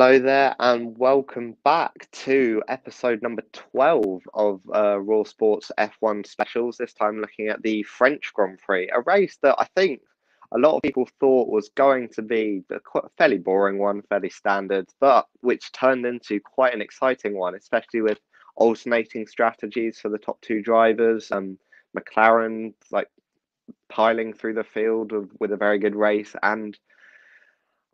[0.00, 6.78] Hello there, and welcome back to episode number 12 of uh, Raw Sports F1 specials.
[6.78, 10.00] This time looking at the French Grand Prix, a race that I think
[10.52, 12.78] a lot of people thought was going to be a
[13.18, 18.20] fairly boring one, fairly standard, but which turned into quite an exciting one, especially with
[18.56, 21.30] alternating strategies for the top two drivers.
[21.30, 21.58] Um,
[21.94, 23.08] McLaren like
[23.90, 26.74] piling through the field with a very good race, and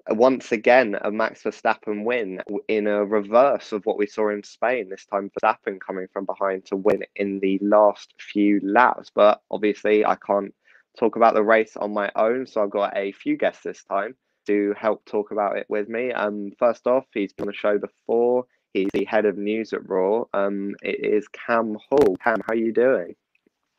[0.08, 4.88] once again a Max Verstappen win in a reverse of what we saw in Spain.
[4.88, 10.04] This time Verstappen coming from behind to win in the last few laps, but obviously
[10.04, 10.54] I can't
[10.98, 14.14] talk about the race on my own, so I've got a few guests this time
[14.46, 16.12] to help talk about it with me.
[16.12, 18.46] Um, first off, he's been on the show before.
[18.72, 20.24] He's the head of news at Raw.
[20.34, 22.16] Um, it is Cam Hall.
[22.22, 23.14] Cam, how are you doing?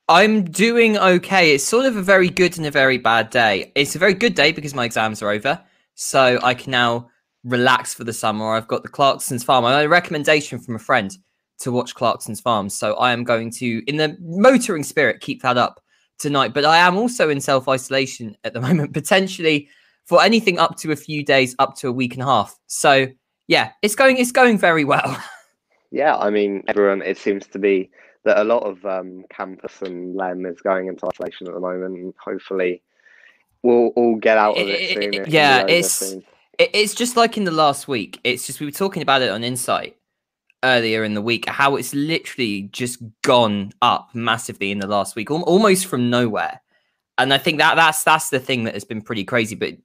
[0.09, 1.53] I'm doing okay.
[1.53, 3.71] It's sort of a very good and a very bad day.
[3.75, 5.61] It's a very good day because my exams are over,
[5.99, 7.09] so I can now
[7.43, 8.53] relax for the summer.
[8.53, 9.65] I've got the Clarkson's Farm.
[9.65, 11.11] I got a recommendation from a friend
[11.59, 15.57] to watch Clarkson's Farm, so I am going to, in the motoring spirit, keep that
[15.57, 15.81] up
[16.19, 16.53] tonight.
[16.53, 19.69] But I am also in self isolation at the moment, potentially
[20.05, 22.55] for anything up to a few days, up to a week and a half.
[22.67, 23.07] So
[23.47, 25.21] yeah, it's going it's going very well.
[25.89, 27.01] Yeah, I mean, everyone.
[27.01, 27.89] It seems to be
[28.25, 31.95] that a lot of um, campus and Lem is going into isolation at the moment.
[31.95, 32.83] And hopefully,
[33.67, 35.25] we'll all get out of it, soon.
[35.27, 36.15] yeah, it's
[36.57, 38.19] it's just like in the last week.
[38.23, 39.97] It's just we were talking about it on Insight
[40.63, 45.29] earlier in the week how it's literally just gone up massively in the last week,
[45.29, 46.61] almost from nowhere.
[47.17, 49.55] And I think that that's that's the thing that has been pretty crazy.
[49.55, 49.75] But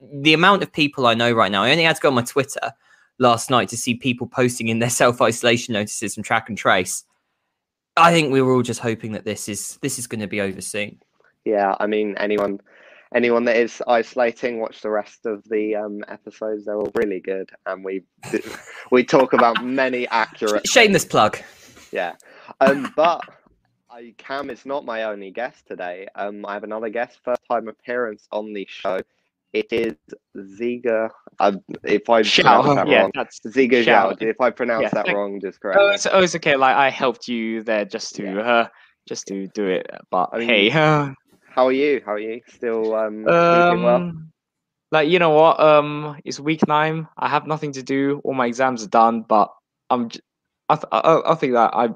[0.00, 2.22] the amount of people I know right now, I only had to go on my
[2.22, 2.72] Twitter
[3.18, 7.04] last night to see people posting in their self isolation notices from track and trace.
[7.96, 10.42] I think we were all just hoping that this is this is going to be
[10.42, 11.00] over soon.
[11.46, 12.60] Yeah, I mean, anyone
[13.14, 16.64] anyone that is isolating, watch the rest of the um, episodes.
[16.64, 18.02] They're all really good, and we
[18.90, 20.68] we talk about many accurate.
[20.68, 21.38] Shameless plug.
[21.92, 22.14] Yeah,
[22.60, 23.22] um, but
[23.90, 26.06] I Cam is not my only guest today.
[26.14, 29.00] Um, I have another guest, first time appearance on the show.
[29.52, 29.94] It is
[30.36, 31.10] Ziga.
[31.40, 34.22] Uh, if I pronounce that yeah, wrong, that's Ziga Zhao.
[34.22, 35.78] If I pronounce yeah, that wrong, just correct.
[35.80, 36.54] Oh, it's, oh, it's okay.
[36.54, 38.40] Like I helped you there just to yeah.
[38.40, 38.68] uh,
[39.08, 39.90] just to do it.
[40.10, 41.10] But I mean, hey, uh,
[41.50, 42.02] how are you?
[42.04, 42.40] How are you?
[42.48, 44.12] Still um, um well?
[44.92, 45.60] Like you know what?
[45.60, 47.06] Um, it's week nine.
[47.16, 48.20] I have nothing to do.
[48.24, 49.22] All my exams are done.
[49.22, 49.50] But
[49.90, 50.08] I'm.
[50.08, 50.20] J-
[50.68, 51.88] I th- I, I think that I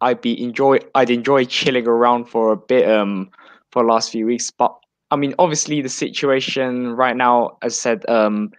[0.00, 3.30] I'd be enjoy I'd enjoy chilling around for a bit um
[3.72, 4.50] for the last few weeks.
[4.50, 4.74] But
[5.10, 8.50] I mean, obviously the situation right now, as said, um,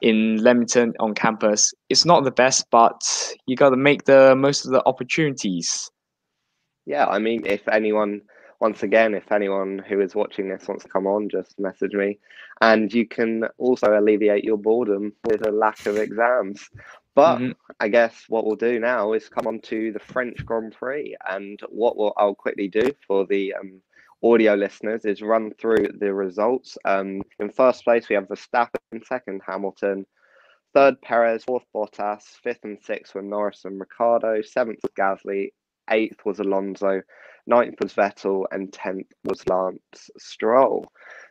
[0.00, 3.00] in Leamington on campus, it's not the best, but
[3.46, 5.90] you got to make the most of the opportunities.
[6.86, 8.22] Yeah, I mean, if anyone
[8.62, 12.16] once again, if anyone who is watching this wants to come on, just message me.
[12.60, 16.70] And you can also alleviate your boredom with a lack of exams.
[17.16, 17.50] But mm-hmm.
[17.80, 21.16] I guess what we'll do now is come on to the French Grand Prix.
[21.28, 23.82] And what we'll, I'll quickly do for the um,
[24.22, 26.78] audio listeners is run through the results.
[26.84, 30.06] Um, in first place, we have Verstappen, second, Hamilton.
[30.72, 31.42] Third, Perez.
[31.42, 32.22] Fourth, Bottas.
[32.44, 34.40] Fifth and sixth were Norris and Ricciardo.
[34.40, 35.48] Seventh was Gasly.
[35.90, 37.02] Eighth was Alonso
[37.46, 40.86] ninth was Vettel, and tenth was Lance Stroll.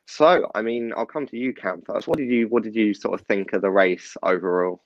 [0.08, 2.08] So, I mean, I'll come to you, Cam, first.
[2.08, 4.84] What did you what did you sort of think of the race overall?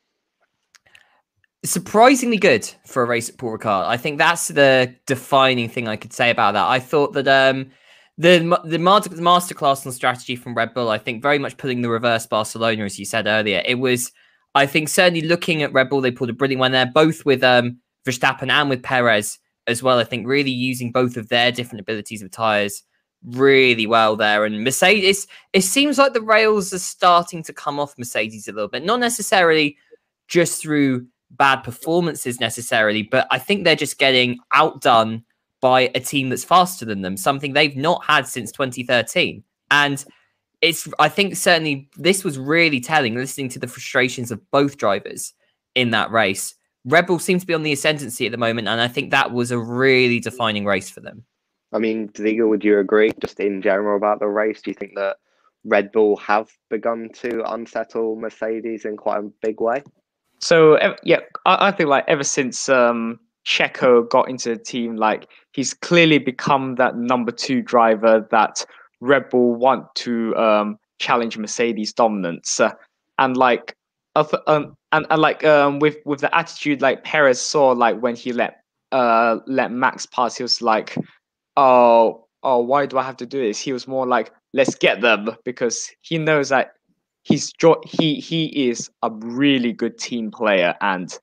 [1.63, 3.87] Surprisingly good for a race at Paul Ricard.
[3.87, 6.67] I think that's the defining thing I could say about that.
[6.67, 7.71] I thought that um,
[8.17, 12.27] the the masterclass on strategy from Red Bull, I think, very much pulling the reverse
[12.27, 13.63] Barcelona, as you said earlier.
[13.65, 14.11] It was,
[14.53, 17.43] I think, certainly looking at Red Bull, they pulled a brilliant one there, both with
[17.43, 19.99] um, Verstappen and with Perez as well.
[19.99, 22.83] I think really using both of their different abilities of tires
[23.23, 24.45] really well there.
[24.45, 28.67] And Mercedes, it seems like the rails are starting to come off Mercedes a little
[28.67, 29.77] bit, not necessarily
[30.27, 35.23] just through bad performances necessarily, but I think they're just getting outdone
[35.61, 39.43] by a team that's faster than them, something they've not had since 2013.
[39.71, 40.05] And
[40.61, 45.33] it's, I think, certainly this was really telling listening to the frustrations of both drivers
[45.73, 46.55] in that race.
[46.85, 49.31] Red Bull seems to be on the ascendancy at the moment, and I think that
[49.31, 51.25] was a really defining race for them.
[51.73, 54.61] I mean, Ziga, would you agree, just in general, about the race?
[54.61, 55.17] Do you think that
[55.65, 59.83] Red Bull have begun to unsettle Mercedes in quite a big way?
[60.39, 65.27] So yeah, I, I think like ever since um, Checo got into the team, like
[65.53, 68.65] he's clearly become that number two driver that
[69.01, 72.71] Red Bull want to um, challenge Mercedes dominance, uh,
[73.17, 73.75] and like
[74.15, 78.31] um, and, and like um with with the attitude like Perez saw like when he
[78.31, 80.97] let uh let Max pass, he was like,
[81.57, 83.59] oh oh why do I have to do this?
[83.59, 86.73] He was more like let's get them because he knows that
[87.23, 87.51] he's
[87.85, 91.17] he he is a really good team player, and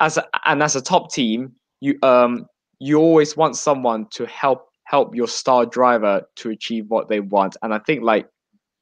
[0.00, 2.46] as a, and as a top team, you um
[2.78, 7.56] you always want someone to help help your star driver to achieve what they want,
[7.62, 8.28] and I think like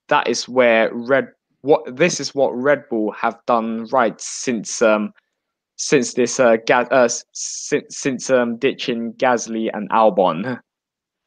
[0.08, 1.28] that is where Red
[1.62, 5.12] what this is what Red Bull have done right since um
[5.76, 10.60] since this uh, ga- uh since since um ditching Gasly and Albon.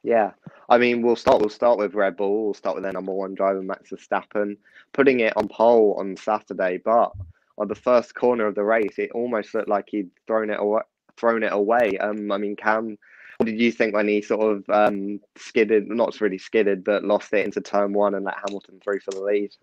[0.03, 0.31] Yeah,
[0.69, 1.39] I mean, we'll start.
[1.39, 2.45] We'll start with Red Bull.
[2.45, 4.55] We'll start with their number one driver, Max Verstappen,
[4.93, 6.79] putting it on pole on Saturday.
[6.83, 7.11] But
[7.57, 10.81] on the first corner of the race, it almost looked like he'd thrown it away.
[11.17, 11.97] Thrown it away.
[11.97, 12.97] Um, I mean, Cam,
[13.37, 15.89] what did you think when he sort of um skidded?
[15.89, 19.21] Not really skidded, but lost it into turn one and let Hamilton through for the
[19.21, 19.53] lead.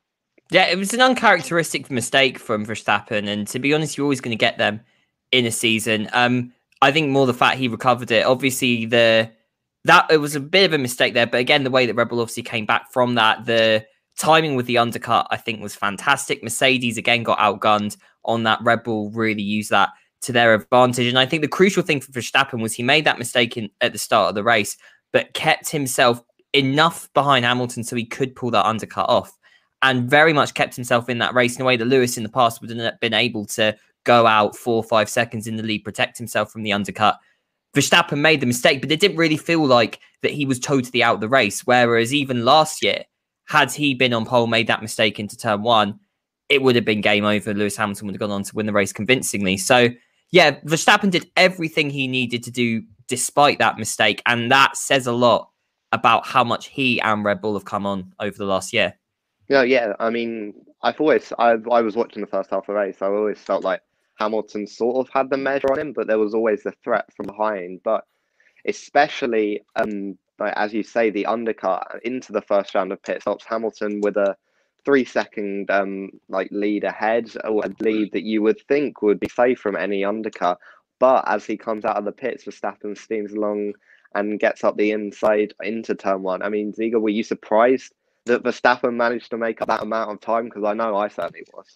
[0.50, 4.37] Yeah, it was an uncharacteristic mistake from Verstappen, and to be honest, you're always going
[4.37, 4.81] to get them
[5.32, 6.08] in a season.
[6.12, 6.52] Um,
[6.82, 8.25] I think more the fact he recovered it.
[8.25, 9.31] Obviously, the
[9.84, 12.08] that it was a bit of a mistake there, but again, the way that Red
[12.08, 13.84] Bull obviously came back from that, the
[14.19, 16.43] timing with the undercut, I think, was fantastic.
[16.43, 18.60] Mercedes again got outgunned on that.
[18.62, 19.90] Red Bull really used that
[20.22, 23.19] to their advantage, and I think the crucial thing for Verstappen was he made that
[23.19, 24.76] mistake in, at the start of the race,
[25.12, 26.22] but kept himself
[26.52, 29.37] enough behind Hamilton so he could pull that undercut off.
[29.86, 32.28] And very much kept himself in that race in a way that Lewis in the
[32.28, 35.84] past wouldn't have been able to go out four or five seconds in the lead,
[35.84, 37.20] protect himself from the undercut.
[37.72, 41.14] Verstappen made the mistake, but it didn't really feel like that he was totally out
[41.14, 41.60] of the race.
[41.60, 43.04] Whereas even last year,
[43.44, 46.00] had he been on pole, made that mistake into turn one,
[46.48, 47.54] it would have been game over.
[47.54, 49.56] Lewis Hamilton would have gone on to win the race convincingly.
[49.56, 49.90] So,
[50.32, 54.20] yeah, Verstappen did everything he needed to do despite that mistake.
[54.26, 55.48] And that says a lot
[55.92, 58.94] about how much he and Red Bull have come on over the last year.
[59.48, 59.93] Yeah, yeah.
[59.98, 62.98] I mean, I've always, I, I was watching the first half of the race.
[63.00, 63.81] I always felt like
[64.19, 67.26] Hamilton sort of had the measure on him, but there was always the threat from
[67.26, 67.81] behind.
[67.84, 68.04] But
[68.66, 73.44] especially, um, like, as you say, the undercut into the first round of pit stops,
[73.46, 74.37] Hamilton with a
[74.84, 79.28] three second um like lead ahead, or a lead that you would think would be
[79.28, 80.58] safe from any undercut.
[80.98, 83.75] But as he comes out of the pits, Verstappen steams along
[84.14, 86.43] and gets up the inside into turn one.
[86.43, 87.93] I mean, Ziga, were you surprised
[88.26, 90.44] that Verstappen managed to make up that amount of time?
[90.44, 91.67] Because I know I certainly was.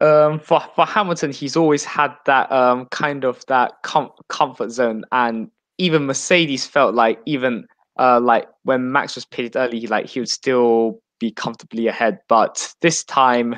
[0.00, 5.04] Um, for for Hamilton, he's always had that um kind of that com- comfort zone,
[5.12, 7.66] and even Mercedes felt like even
[7.98, 12.20] uh like when Max was pitted early, he like he would still be comfortably ahead.
[12.28, 13.56] But this time,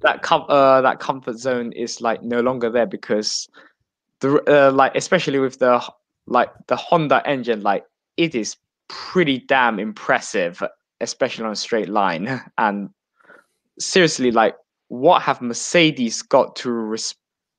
[0.00, 3.48] that com- uh that comfort zone is like no longer there because
[4.20, 5.82] the uh, like especially with the
[6.26, 7.84] like the Honda engine, like
[8.16, 8.56] it is
[8.88, 10.62] pretty damn impressive,
[11.02, 12.40] especially on a straight line.
[12.58, 12.90] And
[13.78, 14.56] seriously, like
[14.88, 17.14] what have Mercedes got to res-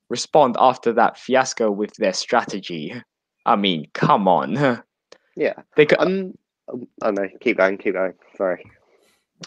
[0.08, 2.94] respond after that fiasco with their strategy?
[3.46, 4.82] I mean, come on.
[5.36, 6.34] Yeah, They could, um,
[6.68, 8.12] oh no, keep going, keep going.
[8.36, 8.64] Sorry.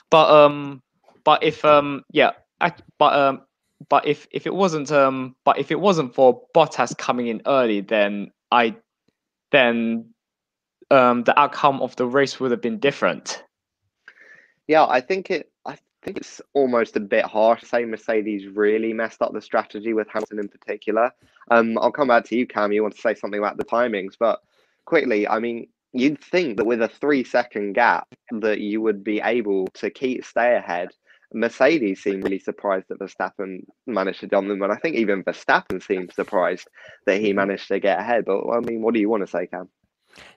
[0.10, 0.82] but um,
[1.24, 3.42] but if um, yeah, I, but um,
[3.88, 7.80] but if if it wasn't um, but if it wasn't for Bottas coming in early,
[7.80, 8.76] then I,
[9.52, 10.10] then
[10.92, 13.42] um, the outcome of the race would have been different.
[14.68, 15.50] Yeah, I think it.
[15.66, 19.94] I think it's almost a bit harsh to say Mercedes really messed up the strategy
[19.94, 21.12] with Hamilton in particular.
[21.50, 22.72] Um, I'll come back to you, Cam.
[22.72, 24.40] You want to say something about the timings, but
[24.86, 29.68] quickly, I mean, you'd think that with a three-second gap, that you would be able
[29.76, 30.90] to keep stay ahead.
[31.34, 35.84] Mercedes seemed really surprised that Verstappen managed to jump them, and I think even Verstappen
[35.84, 36.68] seemed surprised
[37.06, 38.26] that he managed to get ahead.
[38.26, 39.70] But I mean, what do you want to say, Cam?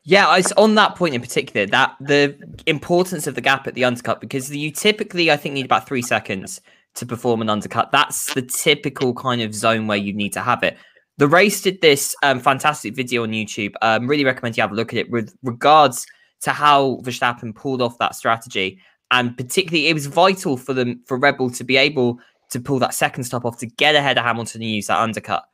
[0.05, 3.85] Yeah, I, on that point in particular, that the importance of the gap at the
[3.85, 6.61] undercut because you typically, I think, need about three seconds
[6.95, 7.93] to perform an undercut.
[7.93, 10.77] That's the typical kind of zone where you need to have it.
[11.19, 13.75] The race did this um, fantastic video on YouTube.
[13.83, 16.07] Um, really recommend you have a look at it with regards
[16.43, 21.19] to how Verstappen pulled off that strategy, and particularly it was vital for them for
[21.19, 22.19] Red Bull to be able
[22.51, 25.45] to pull that second stop off to get ahead of Hamilton and use that undercut.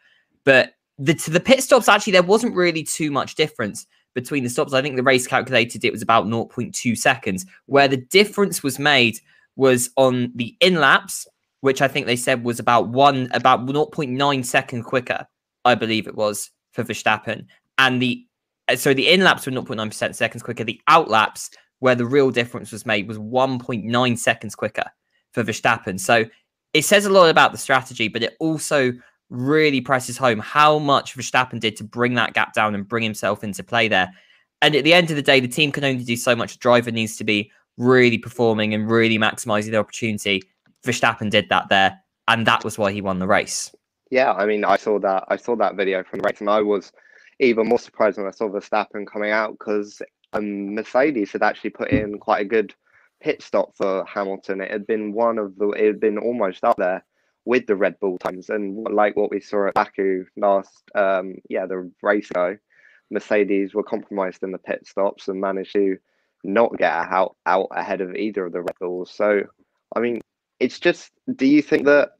[0.44, 3.86] But the to the pit stops actually there wasn't really too much difference
[4.16, 4.72] between the stops.
[4.72, 7.46] I think the race calculated it was about 0.2 seconds.
[7.66, 9.20] Where the difference was made
[9.54, 11.28] was on the in laps,
[11.60, 15.26] which I think they said was about one about 0.9 second quicker,
[15.64, 17.46] I believe it was for Verstappen.
[17.78, 18.26] And the
[18.68, 20.64] uh, so the in laps were 0.9% seconds quicker.
[20.64, 24.90] The out laps, where the real difference was made, was 1.9 seconds quicker
[25.32, 26.00] for Verstappen.
[26.00, 26.24] So
[26.72, 28.92] it says a lot about the strategy, but it also
[29.30, 33.42] really presses home how much Verstappen did to bring that gap down and bring himself
[33.42, 34.12] into play there.
[34.62, 36.54] And at the end of the day, the team can only do so much.
[36.54, 40.42] The driver needs to be really performing and really maximizing the opportunity.
[40.84, 43.74] Verstappen did that there, and that was why he won the race.
[44.10, 45.24] Yeah, I mean, I saw that.
[45.28, 46.92] I saw that video from the race, and I was
[47.38, 50.00] even more surprised when I saw Verstappen coming out because
[50.32, 52.74] um, Mercedes had actually put in quite a good
[53.20, 54.60] pit stop for Hamilton.
[54.60, 57.04] It had been one of the, it had been almost up there
[57.46, 61.64] with the Red Bull times, and like what we saw at Baku last, um, yeah,
[61.64, 62.58] the race ago,
[63.10, 65.96] Mercedes were compromised in the pit stops and managed to
[66.44, 69.10] not get out out ahead of either of the Red Bulls.
[69.10, 69.42] So,
[69.94, 70.20] I mean,
[70.60, 72.10] it's just, do you think that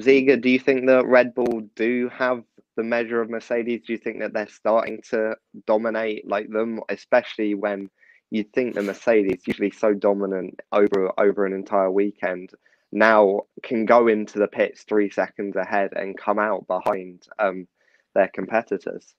[0.00, 2.42] Ziga, do you think that Red Bull do have
[2.76, 3.82] the measure of Mercedes?
[3.86, 5.36] Do you think that they're starting to
[5.66, 7.90] dominate like them, especially when
[8.30, 12.50] you think the Mercedes, usually so dominant over over an entire weekend,
[12.92, 17.66] now can go into the pits three seconds ahead and come out behind um,
[18.14, 19.14] their competitors?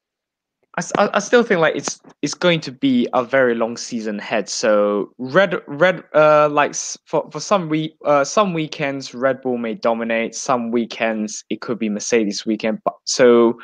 [0.78, 4.48] I, I still think like it's it's going to be a very long season ahead.
[4.48, 9.74] So red red uh like for for some we uh some weekends Red Bull may
[9.74, 10.36] dominate.
[10.36, 12.80] Some weekends it could be Mercedes weekend.
[12.86, 13.58] But so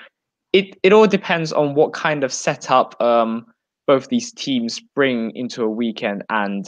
[0.54, 3.46] it it all depends on what kind of setup um
[3.86, 6.68] both these teams bring into a weekend and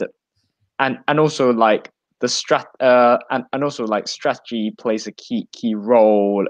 [0.78, 1.90] and and also like
[2.20, 6.46] the strat uh and, and also like strategy plays a key key role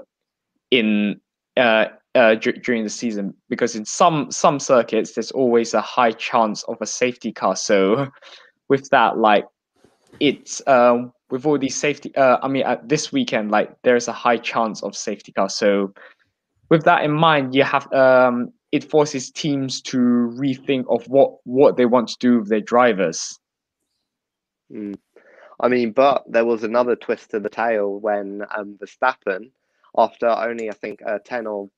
[0.71, 1.19] in
[1.57, 1.85] uh
[2.17, 6.63] uh, d- during the season because in some some circuits there's always a high chance
[6.63, 7.55] of a safety car.
[7.55, 8.07] So
[8.69, 9.45] with that, like
[10.19, 14.13] it's um, with all these safety, uh, I mean, at this weekend, like there's a
[14.13, 15.49] high chance of safety car.
[15.49, 15.93] So
[16.69, 21.77] with that in mind, you have um, it forces teams to rethink of what what
[21.77, 23.39] they want to do with their drivers.
[24.71, 24.95] Mm.
[25.59, 29.51] I mean, but there was another twist to the tail when um, Verstappen,
[29.97, 31.69] after only I think uh, ten or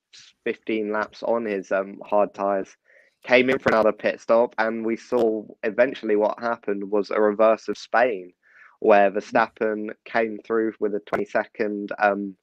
[0.44, 2.76] 15 laps on his um, hard tyres,
[3.24, 7.68] came in for another pit stop, and we saw eventually what happened was a reverse
[7.68, 8.34] of Spain,
[8.80, 12.36] where Verstappen came through with a 20 second um,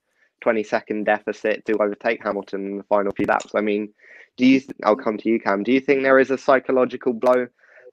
[0.42, 3.54] 20 second deficit to overtake Hamilton in the final few laps.
[3.54, 3.92] I mean,
[4.36, 4.60] do you?
[4.84, 5.62] I'll come to you, Cam.
[5.62, 7.46] Do you think there is a psychological blow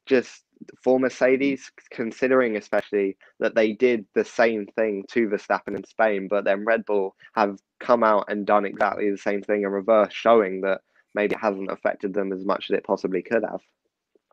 [0.06, 0.44] just
[0.84, 6.46] for Mercedes, considering especially that they did the same thing to Verstappen in Spain, but
[6.46, 10.62] then Red Bull have come out and done exactly the same thing in reverse, showing
[10.62, 10.82] that
[11.16, 13.62] maybe it hasn't affected them as much as it possibly could have.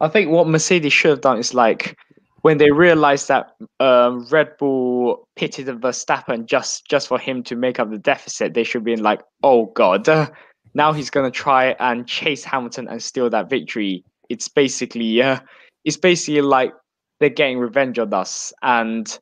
[0.01, 1.97] I think what Mercedes should have done is like
[2.43, 7.79] when they realized that um, Red Bull pitted Verstappen just just for him to make
[7.79, 10.09] up the deficit, they should be like, "Oh God,
[10.75, 15.41] now he's gonna try and chase Hamilton and steal that victory." It's basically uh,
[15.85, 16.73] it's basically like
[17.19, 19.19] they're getting revenge on us, and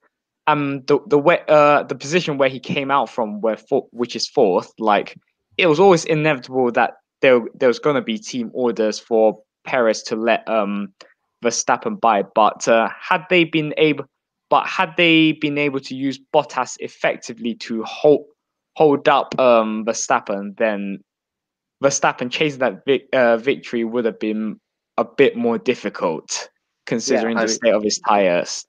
[0.47, 4.17] um the the way uh the position where he came out from, where for, which
[4.17, 5.17] is fourth, like
[5.57, 10.17] it was always inevitable that there there was gonna be team orders for Perez to
[10.17, 10.93] let um
[11.45, 14.05] Verstappen by, but uh, had they been able,
[14.51, 18.25] but had they been able to use Bottas effectively to hold
[18.77, 20.99] hold up um Verstappen, then
[21.83, 24.59] Verstappen chasing that vic- uh, victory would have been
[24.99, 26.51] a bit more difficult
[26.87, 28.67] considering yeah, the state of his tires.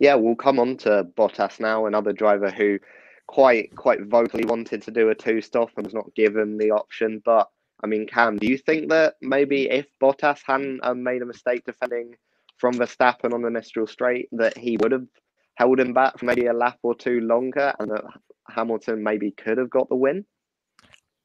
[0.00, 2.78] Yeah, we'll come on to Bottas now, another driver who
[3.28, 7.22] quite quite vocally wanted to do a two stop and was not given the option.
[7.24, 7.48] But
[7.82, 11.64] I mean, Cam, do you think that maybe if Bottas hadn't um, made a mistake
[11.64, 12.16] defending
[12.58, 15.06] from Verstappen on the Mistral Straight, that he would have
[15.54, 18.04] held him back for maybe a lap or two longer, and that
[18.48, 20.24] Hamilton maybe could have got the win?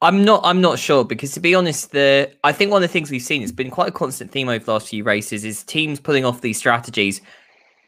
[0.00, 0.42] I'm not.
[0.44, 3.22] I'm not sure because to be honest, the I think one of the things we've
[3.22, 6.24] seen it's been quite a constant theme over the last few races is teams pulling
[6.24, 7.20] off these strategies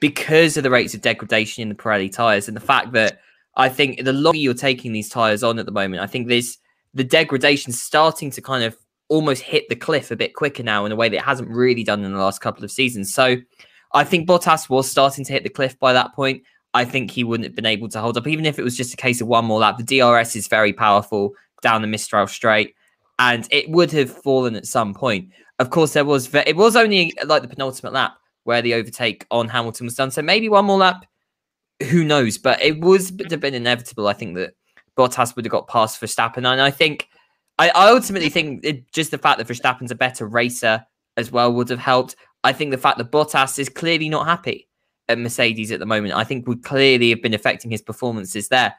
[0.00, 3.20] because of the rates of degradation in the Pirelli tires and the fact that
[3.56, 6.58] I think the longer you're taking these tires on at the moment, I think there's
[6.94, 8.76] the degradation starting to kind of
[9.08, 11.84] almost hit the cliff a bit quicker now in a way that it hasn't really
[11.84, 13.12] done in the last couple of seasons.
[13.12, 13.36] So
[13.92, 16.42] I think Bottas was starting to hit the cliff by that point.
[16.74, 18.94] I think he wouldn't have been able to hold up, even if it was just
[18.94, 19.78] a case of one more lap.
[19.78, 22.74] The DRS is very powerful down the Mistral straight,
[23.18, 25.30] and it would have fallen at some point.
[25.58, 28.14] Of course, there was it was only like the penultimate lap
[28.44, 30.10] where the overtake on Hamilton was done.
[30.10, 31.04] So maybe one more lap,
[31.90, 32.38] who knows?
[32.38, 34.08] But it was would have been inevitable.
[34.08, 34.54] I think that
[34.96, 37.08] Bottas would have got past Verstappen, and I think
[37.58, 40.84] I, I ultimately think it, just the fact that Verstappen's a better racer
[41.16, 42.16] as well would have helped.
[42.42, 44.66] I think the fact that Bottas is clearly not happy
[45.10, 48.74] at Mercedes at the moment, I think would clearly have been affecting his performances there.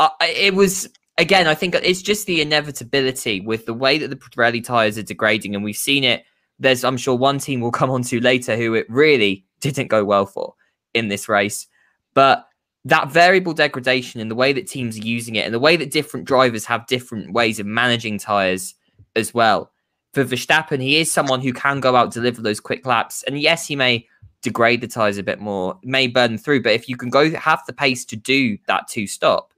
[0.00, 4.16] Uh, it was again, I think it's just the inevitability with the way that the
[4.16, 6.24] Pirelli tires are degrading, and we've seen it.
[6.58, 10.04] There's, I'm sure, one team we'll come on to later who it really didn't go
[10.04, 10.54] well for
[10.94, 11.66] in this race,
[12.14, 12.48] but
[12.84, 15.90] that variable degradation and the way that teams are using it, and the way that
[15.90, 18.74] different drivers have different ways of managing tires
[19.14, 19.72] as well.
[20.14, 23.66] For Verstappen, he is someone who can go out deliver those quick laps, and yes,
[23.66, 24.06] he may
[24.42, 27.62] degrade the tires a bit more, may burn through, but if you can go have
[27.66, 29.52] the pace to do that two stop,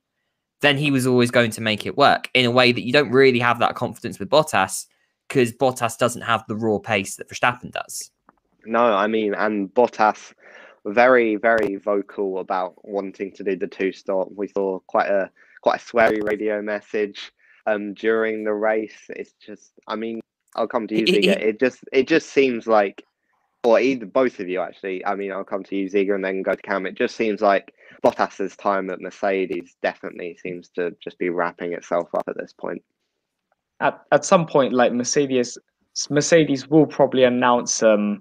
[0.61, 3.11] then he was always going to make it work in a way that you don't
[3.11, 4.87] really have that confidence with Bottas
[5.29, 8.11] because Bottas doesn't have the raw pace that Verstappen does.
[8.65, 10.35] No, I mean, and Bottas
[10.85, 14.29] very, very vocal about wanting to do the two stop.
[14.35, 17.33] We saw quite a quite a sweary radio message
[17.67, 18.97] um during the race.
[19.11, 20.21] It's just, I mean,
[20.55, 21.39] I'll come to you, Ziga.
[21.41, 23.05] It just, it just seems like,
[23.65, 25.05] or either both of you actually.
[25.05, 26.87] I mean, I'll come to you, Ziga, and then go to Cam.
[26.87, 32.09] It just seems like Bottas's time at Mercedes definitely seems to just be wrapping itself
[32.15, 32.83] up at this point.
[33.81, 35.59] At at some point, like Mercedes,
[36.11, 38.21] Mercedes will probably announce um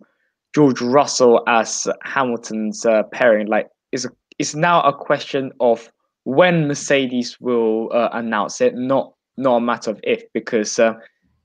[0.56, 3.48] George Russell as Hamilton's uh, pairing.
[3.48, 4.08] Like, is
[4.40, 5.92] it's now a question of
[6.24, 10.94] when Mercedes will uh, announce it, not not a matter of if, because uh,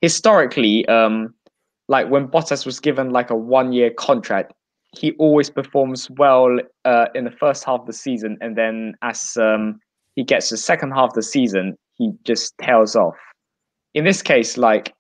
[0.01, 1.35] historically, um,
[1.89, 4.53] like when Bottas was given like a one year contract,
[4.97, 9.37] he always performs well uh, in the first half of the season, and then as
[9.37, 9.81] um,
[10.17, 13.17] he gets the second half of the season, he just tails off.
[13.95, 14.95] In this case, like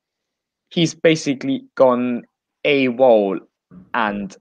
[0.70, 2.22] he's basically gone
[2.64, 3.38] a wall,
[3.94, 4.36] and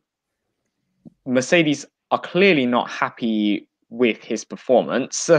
[1.25, 5.29] Mercedes are clearly not happy with his performance,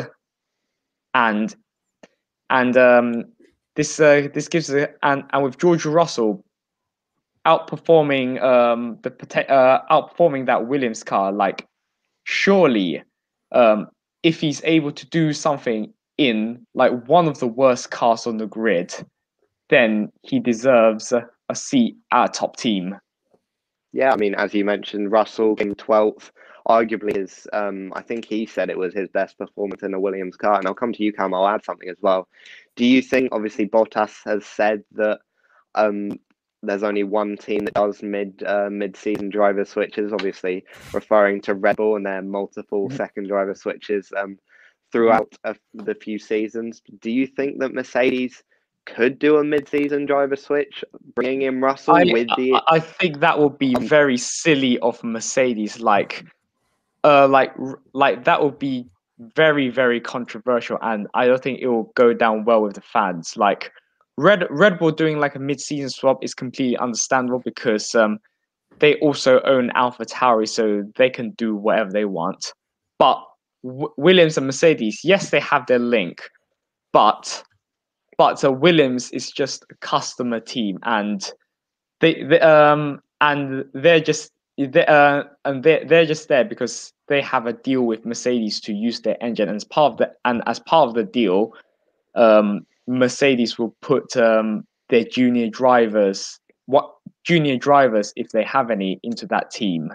[1.14, 1.56] and
[2.50, 3.24] and um,
[3.76, 6.44] this uh, this gives a, and and with George Russell
[7.46, 11.66] outperforming um the uh, outperforming that Williams car like
[12.24, 13.02] surely
[13.50, 13.88] um
[14.22, 18.46] if he's able to do something in like one of the worst cars on the
[18.46, 18.94] grid
[19.70, 22.96] then he deserves a, a seat at a top team.
[23.92, 26.30] Yeah i mean as you mentioned russell came 12th
[26.68, 30.36] arguably is um i think he said it was his best performance in a williams
[30.36, 32.28] car and i'll come to you cam i'll add something as well.
[32.76, 35.18] Do you think obviously bottas has said that
[35.74, 36.12] um
[36.62, 41.54] there's only one team that does mid uh, mid season driver switches, obviously referring to
[41.54, 42.96] Red Bull and their multiple mm-hmm.
[42.96, 44.38] second driver switches um,
[44.92, 45.34] throughout
[45.74, 46.82] the few seasons.
[47.00, 48.42] Do you think that Mercedes
[48.84, 52.54] could do a mid season driver switch, bringing in Russell I, with the?
[52.54, 55.80] I, I think that would be um, very silly of Mercedes.
[55.80, 56.24] Like,
[57.02, 57.52] uh, like
[57.92, 58.86] like that would be
[59.18, 63.36] very very controversial, and I don't think it will go down well with the fans.
[63.36, 63.72] Like
[64.18, 68.18] Red Red Bull doing like a mid-season swap is completely understandable because um,
[68.78, 72.52] they also own Alpha Tauri, so they can do whatever they want.
[72.98, 73.22] But
[73.64, 76.22] w- Williams and Mercedes, yes, they have their link,
[76.92, 77.42] but
[78.18, 81.32] but uh, Williams is just a customer team, and
[82.00, 87.22] they, they um and they're just they uh and they they're just there because they
[87.22, 90.42] have a deal with Mercedes to use their engine, and as part of the and
[90.46, 91.52] as part of the deal,
[92.14, 92.66] um
[92.98, 96.92] Mercedes will put um, their junior drivers, what
[97.24, 99.92] junior drivers, if they have any, into that team.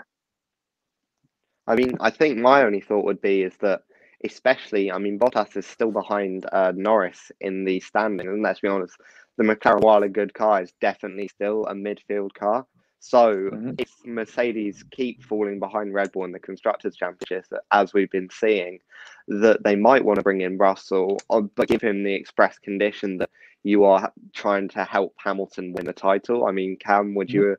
[1.68, 3.82] I mean, I think my only thought would be is that,
[4.24, 8.70] especially, I mean, Bottas is still behind uh, Norris in the standing, and let's be
[8.70, 8.96] honest,
[9.38, 12.66] the McLaren, while a good car, is definitely still a midfield car.
[13.00, 13.72] So mm-hmm.
[13.78, 18.80] if Mercedes keep falling behind Red Bull in the constructors' championship, as we've been seeing,
[19.28, 23.18] that they might want to bring in Russell, uh, but give him the express condition
[23.20, 23.30] that
[23.64, 26.46] you are trying to help Hamilton win the title.
[26.46, 27.38] I mean, Cam, would mm-hmm.
[27.38, 27.56] you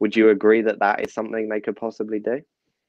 [0.00, 2.42] would you agree that that is something they could possibly do?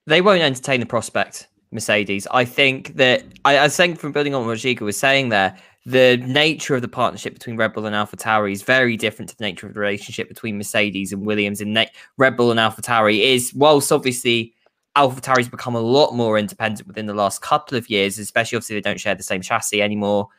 [0.07, 1.47] They won't entertain the prospect.
[1.73, 2.27] Mercedes.
[2.31, 6.17] I think that I, I think from building on what Ziga was saying there, the
[6.17, 9.43] nature of the partnership between Red Bull and Alpha Tauri is very different to the
[9.43, 11.59] nature of the relationship between Mercedes and Williams.
[11.59, 11.77] And
[12.17, 14.53] Red Bull and Alpha Tauri is, whilst obviously
[14.95, 18.75] Alpha Tauri's become a lot more independent within the last couple of years, especially obviously
[18.75, 20.29] they don't share the same chassis anymore.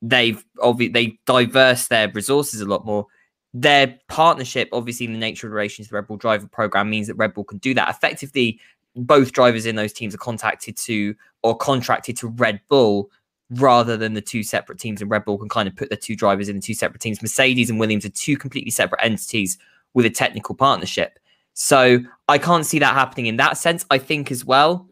[0.00, 3.06] They've obviously they diverse their resources a lot more.
[3.52, 7.14] Their partnership, obviously, in the nature of relations, the Red Bull driver program means that
[7.14, 8.58] Red Bull can do that effectively.
[8.96, 13.10] Both drivers in those teams are contacted to or contracted to Red Bull
[13.50, 15.00] rather than the two separate teams.
[15.00, 17.20] And Red Bull can kind of put the two drivers in the two separate teams.
[17.20, 19.58] Mercedes and Williams are two completely separate entities
[19.92, 21.18] with a technical partnership.
[21.54, 23.84] So I can't see that happening in that sense.
[23.90, 24.88] I think as well,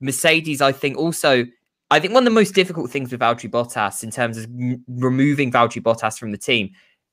[0.00, 1.44] Mercedes, I think also,
[1.90, 4.84] I think one of the most difficult things with Valtteri Bottas in terms of m-
[4.88, 6.70] removing Valtteri Bottas from the team,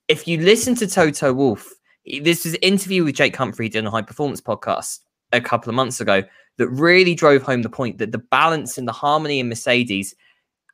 [0.08, 1.74] if you listen to Toto Wolff,
[2.22, 5.00] this was an interview with Jake Humphrey doing a high performance podcast
[5.32, 6.24] a couple of months ago
[6.58, 10.16] that really drove home the point that the balance and the harmony in Mercedes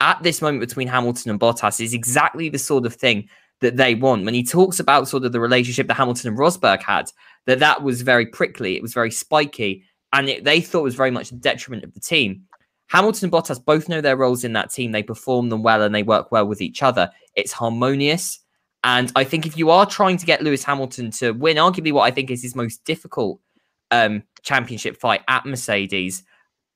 [0.01, 3.27] at this moment between Hamilton and Bottas is exactly the sort of thing
[3.61, 4.25] that they want.
[4.25, 7.11] When he talks about sort of the relationship that Hamilton and Rosberg had,
[7.45, 11.11] that that was very prickly, it was very spiky, and it, they thought was very
[11.11, 12.43] much the detriment of the team.
[12.87, 14.91] Hamilton and Bottas both know their roles in that team.
[14.91, 17.11] They perform them well and they work well with each other.
[17.35, 18.39] It's harmonious.
[18.83, 22.03] And I think if you are trying to get Lewis Hamilton to win, arguably what
[22.03, 23.41] I think is his most difficult
[23.91, 26.23] um, championship fight at Mercedes,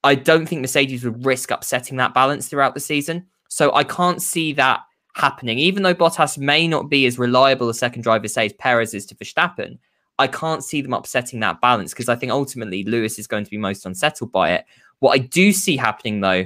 [0.04, 3.28] I don't think Mercedes would risk upsetting that balance throughout the season.
[3.50, 4.82] So I can't see that
[5.16, 5.60] happening.
[5.60, 9.06] Even though Bottas may not be as reliable a second driver, say, as Perez is
[9.08, 9.78] to Verstappen,
[10.18, 13.52] I can't see them upsetting that balance because I think ultimately Lewis is going to
[13.52, 14.66] be most unsettled by it.
[15.00, 16.46] What I do see happening though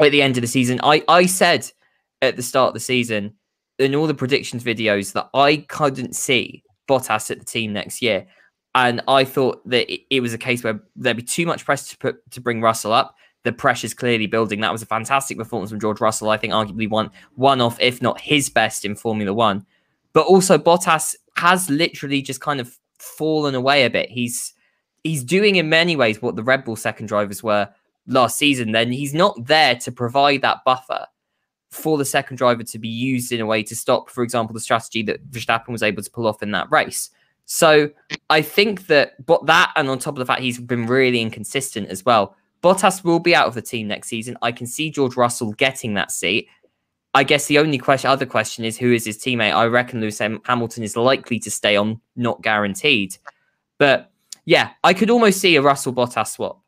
[0.00, 1.70] at the end of the season, I, I said
[2.22, 3.34] at the start of the season
[3.78, 8.26] in all the predictions videos that I couldn't see Bottas at the team next year.
[8.76, 11.96] And I thought that it, was a case where there'd be too much pressure to
[11.96, 13.16] put to bring Russell up.
[13.42, 14.60] The pressure's clearly building.
[14.60, 16.28] That was a fantastic performance from George Russell.
[16.28, 19.64] I think arguably one one off, if not his best in Formula One.
[20.12, 24.10] But also Bottas has literally just kind of fallen away a bit.
[24.10, 24.52] He's
[25.04, 27.70] he's doing in many ways what the Red Bull second drivers were
[28.06, 28.72] last season.
[28.72, 31.06] Then he's not there to provide that buffer
[31.70, 34.60] for the second driver to be used in a way to stop, for example, the
[34.60, 37.08] strategy that Verstappen was able to pull off in that race.
[37.46, 37.90] So
[38.28, 41.88] I think that, but that, and on top of the fact he's been really inconsistent
[41.88, 42.36] as well.
[42.62, 44.36] Bottas will be out of the team next season.
[44.42, 46.48] I can see George Russell getting that seat.
[47.14, 49.54] I guess the only question, other question is who is his teammate?
[49.54, 53.16] I reckon Lewis Hamilton is likely to stay on, not guaranteed.
[53.78, 54.10] But
[54.44, 56.60] yeah, I could almost see a Russell Bottas swap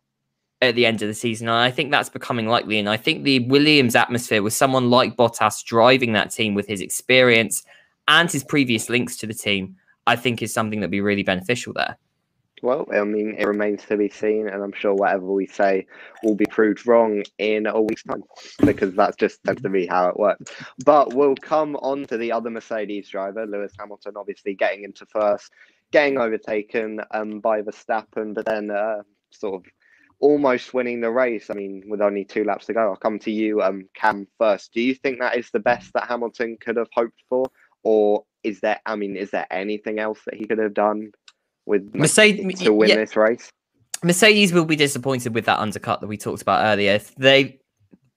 [0.63, 1.49] at the end of the season.
[1.49, 2.79] And I think that's becoming likely.
[2.79, 6.81] And I think the Williams atmosphere with someone like Bottas driving that team with his
[6.81, 7.65] experience
[8.07, 9.77] and his previous links to the team,
[10.09, 11.99] I think is something that'd be really beneficial there.
[12.63, 15.87] Well, I mean, it remains to be seen, and I'm sure whatever we say
[16.23, 18.25] will be proved wrong in a week's time
[18.65, 20.51] because that's just tends to be how it works.
[20.85, 25.53] But we'll come on to the other Mercedes driver, Lewis Hamilton, obviously getting into first,
[25.93, 29.71] getting overtaken um, by Verstappen, but then uh, sort of
[30.19, 31.51] almost winning the race.
[31.51, 34.73] I mean, with only two laps to go, I'll come to you, um, Cam, first.
[34.73, 37.45] Do you think that is the best that Hamilton could have hoped for,
[37.83, 38.81] or is there?
[38.87, 41.13] I mean, is there anything else that he could have done
[41.67, 42.97] with Mercedes to win yeah.
[42.97, 43.51] this race?
[44.03, 46.93] Mercedes will be disappointed with that undercut that we talked about earlier.
[46.93, 47.59] If they,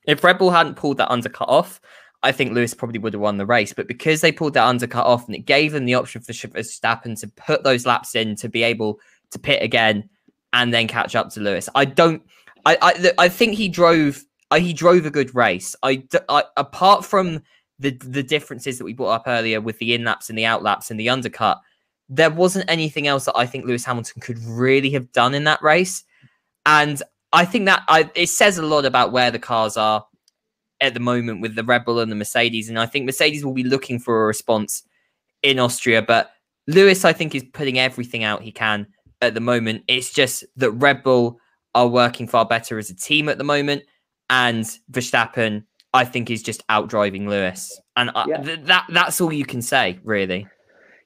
[0.07, 1.81] if Red Bull hadn't pulled that undercut off,
[2.23, 3.73] I think Lewis probably would have won the race.
[3.73, 7.19] But because they pulled that undercut off and it gave them the option for Verstappen
[7.19, 8.99] to put those laps in to be able
[9.31, 10.07] to pit again
[10.53, 11.67] and then catch up to Lewis.
[11.73, 12.21] I don't.
[12.65, 14.23] I I, I think he drove.
[14.51, 15.75] Uh, he drove a good race.
[15.81, 17.41] I, I apart from
[17.81, 20.63] the the differences that we brought up earlier with the in laps and the out
[20.63, 21.59] laps and the undercut,
[22.07, 25.61] there wasn't anything else that I think Lewis Hamilton could really have done in that
[25.61, 26.03] race.
[26.65, 27.01] And
[27.33, 30.05] I think that I, it says a lot about where the cars are
[30.79, 32.69] at the moment with the Red Bull and the Mercedes.
[32.69, 34.83] And I think Mercedes will be looking for a response
[35.41, 36.01] in Austria.
[36.01, 36.31] But
[36.67, 38.87] Lewis, I think, is putting everything out he can
[39.21, 39.83] at the moment.
[39.87, 41.39] It's just that Red Bull
[41.73, 43.83] are working far better as a team at the moment,
[44.29, 45.63] and Verstappen,
[45.93, 48.41] I think, is just outdriving Lewis, and yeah.
[48.41, 50.47] Th- that that's all you can say, really.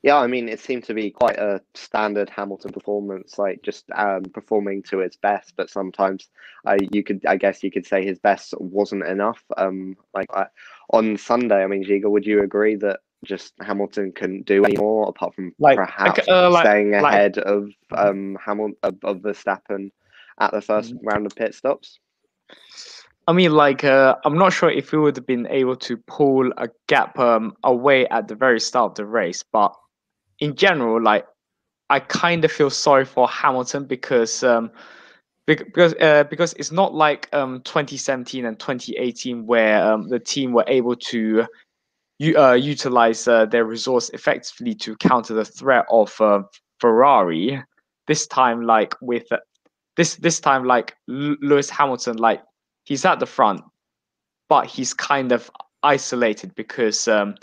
[0.05, 4.21] Yeah, I mean, it seemed to be quite a standard Hamilton performance, like just um,
[4.25, 5.53] performing to its best.
[5.57, 6.29] But sometimes,
[6.67, 9.43] uh, you could, I guess, you could say his best wasn't enough.
[9.57, 10.45] Um, like uh,
[10.91, 15.33] on Sunday, I mean, Ziga, would you agree that just Hamilton couldn't do anymore apart
[15.33, 19.89] from like, perhaps uh, like, staying ahead like, of um Hamilton of, of Verstappen
[20.39, 21.07] at the 1st mm-hmm.
[21.07, 21.99] round of pit stops.
[23.27, 26.51] I mean, like, uh, I'm not sure if we would have been able to pull
[26.57, 29.73] a gap um, away at the very start of the race, but
[30.39, 31.25] in general, like,
[31.89, 34.71] I kind of feel sorry for Hamilton because um,
[35.45, 40.65] because uh, because it's not like um 2017 and 2018 where um, the team were
[40.67, 41.45] able to
[42.19, 46.41] you uh, utilize uh, their resource effectively to counter the threat of uh,
[46.79, 47.63] Ferrari.
[48.07, 49.25] This time, like with
[49.97, 52.41] this this time, like Lewis Hamilton, like
[52.85, 53.61] he's at the front,
[54.47, 55.51] but he's kind of
[55.83, 57.35] isolated because um,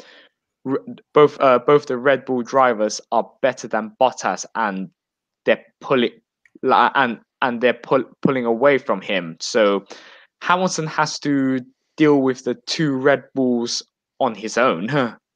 [1.13, 4.91] both uh, both the Red Bull drivers are better than Bottas, and
[5.45, 6.13] they're pulling
[6.63, 9.37] and and they're pull- pulling away from him.
[9.41, 9.85] So
[10.41, 11.61] Hamilton has to
[11.97, 13.83] deal with the two Red Bulls
[14.21, 14.89] on his own.
[14.89, 15.17] Huh?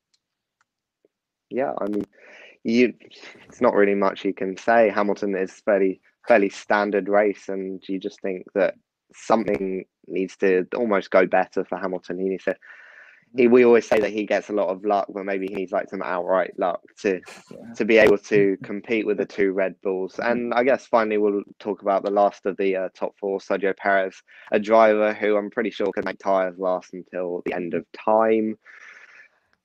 [1.48, 2.04] Yeah, I mean,
[2.64, 2.92] you.
[3.48, 4.90] It's not really much you can say.
[4.90, 8.74] Hamilton is fairly fairly standard race, and you just think that
[9.14, 12.18] something needs to almost go better for Hamilton.
[12.18, 12.56] He needs to.
[13.36, 15.72] He, we always say that he gets a lot of luck, but maybe he needs
[15.72, 17.74] like some outright luck to yeah.
[17.74, 20.18] to be able to compete with the two Red Bulls.
[20.22, 23.76] And I guess finally we'll talk about the last of the uh, top four, Sergio
[23.76, 27.84] Perez, a driver who I'm pretty sure can make tires last until the end of
[27.92, 28.56] time.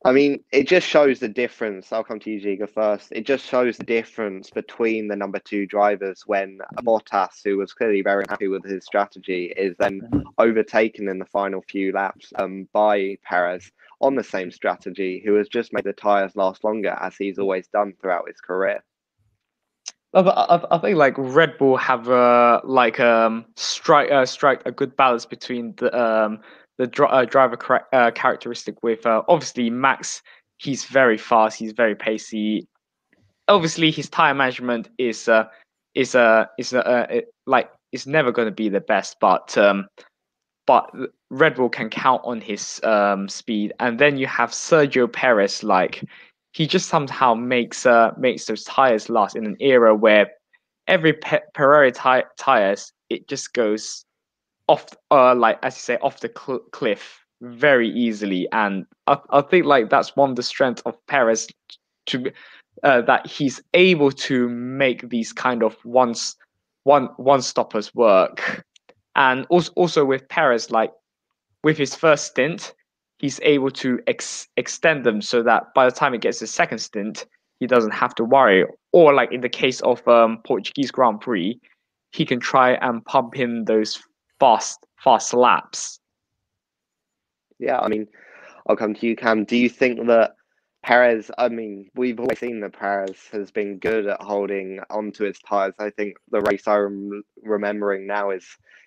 [0.04, 1.92] I mean, it just shows the difference.
[1.92, 3.12] I'll come to you, Ziga, first.
[3.12, 8.02] It just shows the difference between the number two drivers when Bottas, who was clearly
[8.02, 10.22] very happy with his strategy, is then mm-hmm.
[10.40, 15.48] overtaken in the final few laps um, by Perez on the same strategy, who has
[15.48, 18.84] just made the tyres last longer, as he's always done throughout his career.
[20.16, 24.98] I, I think like Red Bull have uh, like um strike uh, strike a good
[24.98, 26.42] balance between the um
[26.78, 30.22] the uh, driver cra- uh, characteristic with uh, obviously Max.
[30.58, 31.58] He's very fast.
[31.60, 32.68] He's very pacey.
[33.48, 35.46] obviously his tire management is uh,
[35.96, 39.88] is uh, is uh, uh, like it's never going to be the best, but um,
[40.66, 40.90] but
[41.30, 45.64] Red Bull can count on his um, speed, and then you have Sergio Perez.
[45.64, 46.04] Like
[46.54, 50.32] he just somehow makes uh, makes those tires last in an era where
[50.88, 54.06] every Pe- ti- tires it just goes
[54.72, 59.42] off, uh, like as you say, off the cl- cliff very easily, and I, I
[59.42, 61.50] think like that's one of the strengths of Perez
[62.06, 62.32] to
[62.84, 66.38] uh, that he's able to make these kind of once
[66.84, 68.64] one one stoppers work,
[69.18, 70.92] and also also with Perez, like
[71.66, 72.74] with his first stint,
[73.20, 76.80] he's able to ex- extend them so that by the time it gets his second
[76.80, 77.26] stint,
[77.60, 78.66] he doesn't have to worry.
[78.94, 81.60] Or like in the case of um, Portuguese Grand Prix,
[82.14, 84.02] he can try and pump in those
[84.42, 86.00] fast fast laps.
[87.60, 88.08] Yeah, I mean,
[88.68, 89.46] I'll come to you, Cam.
[89.46, 90.32] Do you think that
[90.84, 95.38] Perez, I mean, we've always seen that Perez has been good at holding onto his
[95.48, 95.76] tyres.
[95.78, 98.44] I think the race I'm remembering now is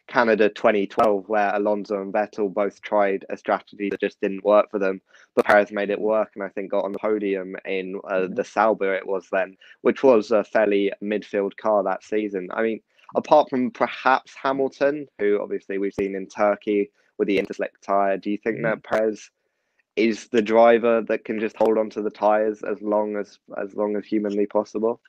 [0.09, 4.81] Canada 2012, where Alonso and Vettel both tried a strategy that just didn't work for
[4.81, 5.01] them,
[5.37, 8.43] but Perez made it work and I think got on the podium in uh, the
[8.43, 12.49] Sauber it was then, which was a fairly midfield car that season.
[12.53, 12.81] I mean,
[13.14, 18.31] apart from perhaps Hamilton, who obviously we've seen in Turkey with the Interslick tyre, do
[18.31, 19.31] you think that Perez
[19.96, 23.74] is the driver that can just hold on to the tires as long as as
[23.74, 25.00] long as humanly possible.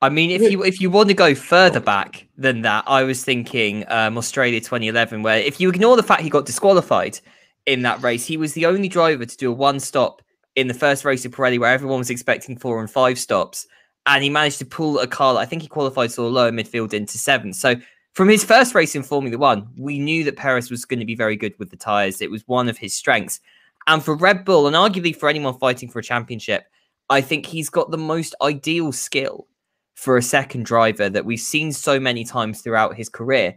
[0.00, 3.24] I mean, if you if you want to go further back than that, I was
[3.24, 7.20] thinking um, Australia 2011, where if you ignore the fact he got disqualified
[7.66, 10.20] in that race, he was the only driver to do a one stop
[10.56, 13.68] in the first race of Pirelli, where everyone was expecting four and five stops,
[14.06, 15.36] and he managed to pull a car.
[15.36, 17.56] I think he qualified sort of lower midfield into seventh.
[17.56, 17.76] So
[18.14, 21.14] from his first race in Formula One, we knew that Perez was going to be
[21.14, 22.20] very good with the tires.
[22.20, 23.40] It was one of his strengths.
[23.86, 26.66] And for Red Bull, and arguably for anyone fighting for a championship,
[27.10, 29.46] I think he's got the most ideal skill
[29.94, 33.56] for a second driver that we've seen so many times throughout his career.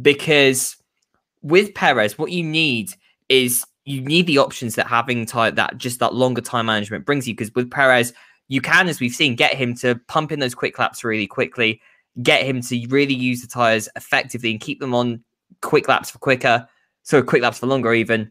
[0.00, 0.76] Because
[1.42, 2.90] with Perez, what you need
[3.28, 7.28] is you need the options that having time that just that longer time management brings
[7.28, 7.34] you.
[7.34, 8.12] Because with Perez,
[8.48, 11.80] you can, as we've seen, get him to pump in those quick laps really quickly,
[12.22, 15.22] get him to really use the tires effectively and keep them on
[15.62, 16.68] quick laps for quicker,
[17.02, 18.30] so quick laps for longer even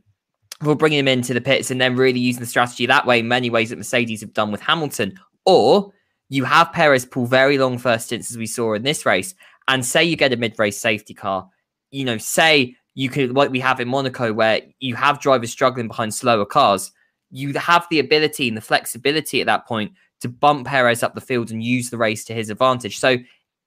[0.63, 3.28] for bringing him into the pits and then really using the strategy that way, in
[3.28, 5.19] many ways that Mercedes have done with Hamilton.
[5.45, 5.91] Or
[6.30, 9.36] you have Perez pull very long first stints, as we saw in this race,
[9.67, 11.49] and say you get a mid race safety car.
[11.91, 15.88] You know, say you could, like we have in Monaco, where you have drivers struggling
[15.88, 16.91] behind slower cars.
[17.33, 19.91] You have the ability and the flexibility at that point
[20.21, 22.99] to bump Perez up the field and use the race to his advantage.
[22.99, 23.17] So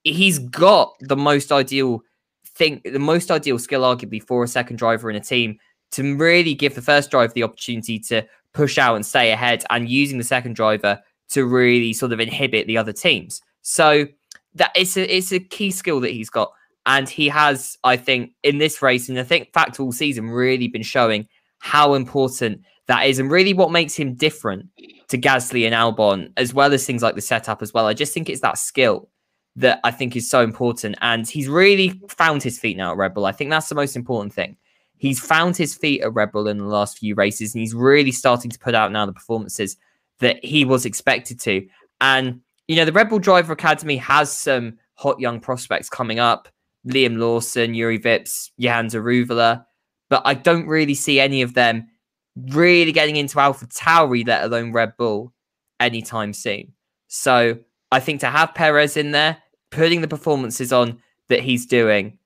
[0.05, 2.02] he's got the most ideal
[2.46, 5.59] thing, the most ideal skill, arguably, for a second driver in a team
[5.90, 9.88] to really give the first driver the opportunity to push out and stay ahead and
[9.88, 13.42] using the second driver to really sort of inhibit the other teams.
[13.62, 14.07] So
[14.55, 16.52] that it's a it's a key skill that he's got.
[16.87, 20.68] And he has, I think, in this race, and I think fact all season really
[20.68, 21.26] been showing
[21.59, 24.66] how important that is and really what makes him different
[25.09, 27.87] to Gasly and Albon, as well as things like the setup as well.
[27.87, 29.09] I just think it's that skill
[29.57, 30.96] that I think is so important.
[31.01, 33.27] And he's really found his feet now at Red Bull.
[33.27, 34.57] I think that's the most important thing.
[34.99, 38.12] He's found his feet at Red Bull in the last few races, and he's really
[38.12, 39.77] starting to put out now the performances
[40.20, 41.66] that he was expected to.
[42.01, 46.49] And, you know, the Red Bull Driver Academy has some hot young prospects coming up
[46.87, 49.64] Liam Lawson, Jüri Vips, Jehan Daruvala,
[50.09, 51.88] but I don't really see any of them
[52.37, 55.33] really getting into Alpha Tauri, let alone Red Bull,
[55.81, 56.72] anytime soon.
[57.09, 57.59] So
[57.90, 59.38] I think to have Perez in there,
[59.70, 62.18] putting the performances on that he's doing,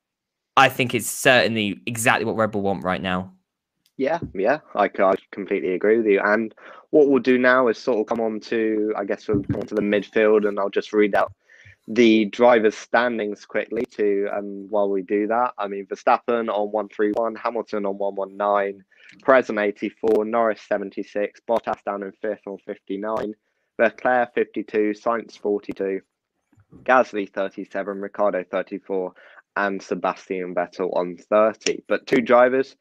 [0.57, 3.33] I think it's certainly exactly what Red Bull want right now.
[3.97, 6.21] Yeah, yeah, I, I completely agree with you.
[6.25, 6.55] And
[6.91, 9.67] what we'll do now is sort of come on to, I guess we'll come on
[9.67, 11.33] to the midfield, and I'll just read out
[11.87, 13.85] the drivers' standings quickly.
[13.97, 17.99] To um, while we do that, I mean Verstappen on one three one, Hamilton on
[17.99, 18.85] one one nine,
[19.25, 23.35] Perez on eighty four, Norris seventy six, Bottas down in fifth on fifty nine,
[23.79, 26.01] Leclerc fifty two, Sainz forty two,
[26.85, 29.15] Gasly thirty seven, Ricciardo thirty four,
[29.57, 31.83] and Sebastian Vettel on 30.
[31.89, 32.77] But two drivers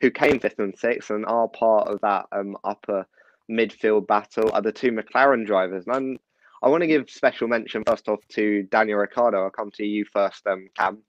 [0.00, 3.06] who came fifth and sixth and are part of that um, upper
[3.50, 5.84] midfield battle are the two McLaren drivers.
[5.86, 6.18] And I'm,
[6.62, 9.42] i want to give special mention first off to Daniel Ricciardo.
[9.42, 11.02] I'll come to you first, um, Cam.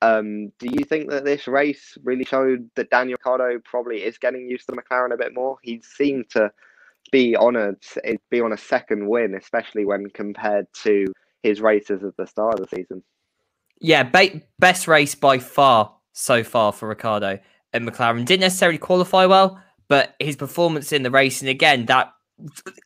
[0.00, 4.48] Um, do you think that this race really showed that Daniel Ricciardo probably is getting
[4.48, 5.58] used to McLaren a bit more?
[5.62, 6.52] He seemed to
[7.10, 7.74] be on a
[8.30, 11.06] be on a second win, especially when compared to
[11.42, 13.02] his races at the start of the season.
[13.80, 17.38] Yeah, ba- best race by far so far for Ricciardo
[17.72, 18.24] and McLaren.
[18.24, 22.12] Didn't necessarily qualify well, but his performance in the race, and again, that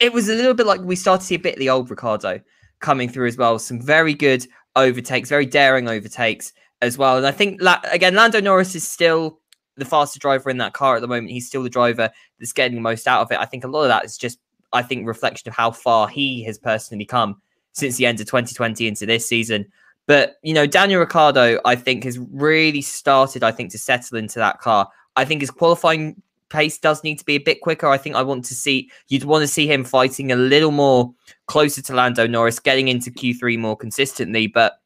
[0.01, 1.91] it was a little bit like we started to see a bit of the old
[1.91, 2.41] Ricciardo
[2.81, 3.59] coming through as well.
[3.59, 4.47] Some very good
[4.77, 7.17] overtakes, very daring overtakes as well.
[7.17, 9.39] And I think again, Lando Norris is still
[9.77, 11.31] the fastest driver in that car at the moment.
[11.31, 13.39] He's still the driver that's getting the most out of it.
[13.39, 14.39] I think a lot of that is just,
[14.75, 17.41] I think, reflection of how far he has personally come
[17.73, 19.65] since the end of 2020 into this season.
[20.07, 24.39] But you know, Daniel Ricciardo, I think, has really started, I think, to settle into
[24.41, 24.89] that car.
[25.17, 27.87] I think his qualifying pace does need to be a bit quicker.
[27.87, 31.15] I think I want to see you'd want to see him fighting a little more
[31.47, 34.49] closer to Lando Norris, getting into Q3 more consistently.
[34.49, 34.82] But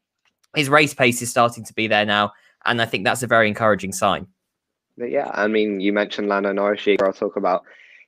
[0.57, 2.33] his race pace is starting to be there now,
[2.65, 4.25] and I think that's a very encouraging sign.
[4.97, 6.87] Yeah, I mean, you mentioned Lando Norris.
[6.99, 7.63] I'll talk about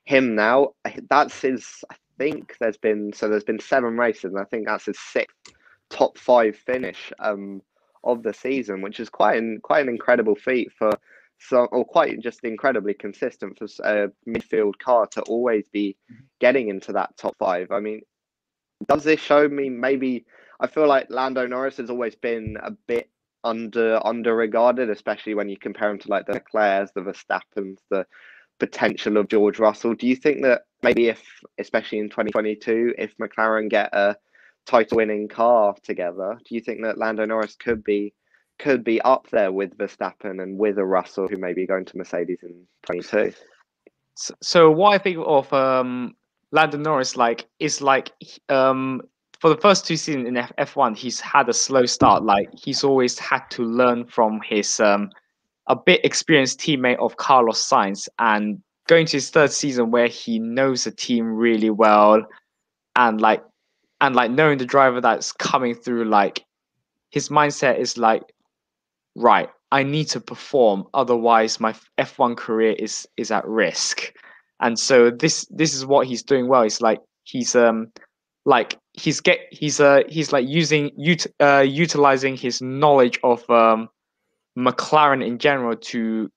[0.06, 0.70] him now.
[1.10, 1.68] That's his.
[1.92, 5.38] I think there's been so there's been seven races, and I think that's his sixth
[5.92, 7.62] top five finish um,
[8.04, 10.92] of the season, which is quite an quite an incredible feat for
[11.38, 16.24] so or quite just incredibly consistent for a midfield car to always be mm-hmm.
[16.40, 17.72] getting into that top five.
[17.72, 18.02] I mean,
[18.88, 20.26] does this show me maybe?
[20.60, 23.10] I feel like Lando Norris has always been a bit
[23.44, 28.06] under under regarded, especially when you compare him to like the Leclercs, the Verstappens, the
[28.60, 29.96] potential of George Russell.
[29.96, 31.24] Do you think that maybe if,
[31.58, 34.18] especially in 2022, if McLaren get a
[34.66, 38.14] title winning car together, do you think that Lando Norris could be
[38.60, 41.98] could be up there with Verstappen and with a Russell who may be going to
[41.98, 43.34] Mercedes in 22?
[44.16, 46.14] So, so what I think of um,
[46.52, 48.12] Lando Norris like is like
[48.50, 49.02] um,
[49.40, 52.24] for the first two seasons in F- F1, he's had a slow start.
[52.24, 55.10] Like he's always had to learn from his um,
[55.68, 58.08] a bit experienced teammate of Carlos Sainz.
[58.20, 62.26] And going to his third season where he knows the team really well
[62.96, 63.44] and like
[64.02, 66.44] and like knowing the driver that's coming through like
[67.12, 68.24] his mindset is like
[69.16, 74.12] right i need to perform otherwise my f1 career is is at risk.
[74.60, 76.64] And so this this is what he's doing well.
[76.64, 77.92] It's like he's um
[78.46, 83.90] like he's get he's uh he's like using ut- uh utilizing his knowledge of um
[84.58, 86.30] mclaren in general to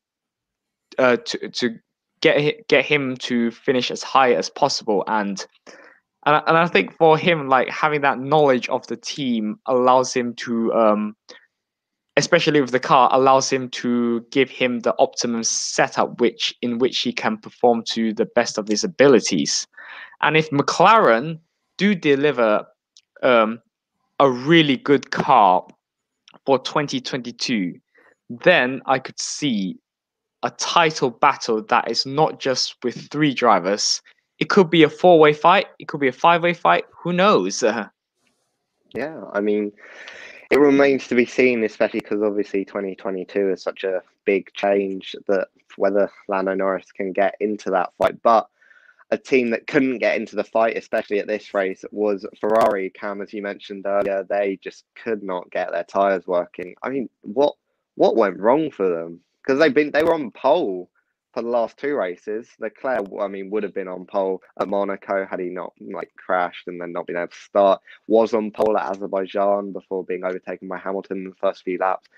[0.98, 1.76] uh to to
[2.20, 5.46] get get him to finish as high as possible and
[6.24, 10.14] and I, and I think for him, like having that knowledge of the team allows
[10.14, 11.16] him to, um,
[12.16, 16.98] especially with the car, allows him to give him the optimum setup, which in which
[17.00, 19.66] he can perform to the best of his abilities.
[20.20, 21.40] And if McLaren
[21.82, 22.66] do deliver
[23.22, 23.60] um,
[24.20, 25.66] a really good car
[26.46, 27.78] for 2022,
[28.28, 29.78] then I could see
[30.42, 34.00] a title battle that is not just with three drivers
[34.42, 35.68] it could be a four way fight.
[35.78, 36.84] It could be a five way fight.
[37.04, 37.62] Who knows?
[38.94, 39.70] yeah, I mean,
[40.50, 45.46] it remains to be seen, especially because obviously 2022 is such a big change that
[45.76, 48.20] whether Lando Norris can get into that fight.
[48.22, 48.48] But
[49.12, 52.88] a team that couldn't get into the fight, especially at this race, was Ferrari.
[52.90, 56.74] Cam, as you mentioned earlier, they just could not get their tires working.
[56.82, 57.54] I mean, what
[57.94, 59.20] what went wrong for them?
[59.42, 60.88] Because they've been they were on pole
[61.34, 62.48] for the last two races.
[62.58, 66.66] Leclerc, I mean, would have been on pole at Monaco had he not like crashed
[66.66, 67.82] and then not been able to start.
[68.06, 72.08] Was on pole at Azerbaijan before being overtaken by Hamilton in the first few laps.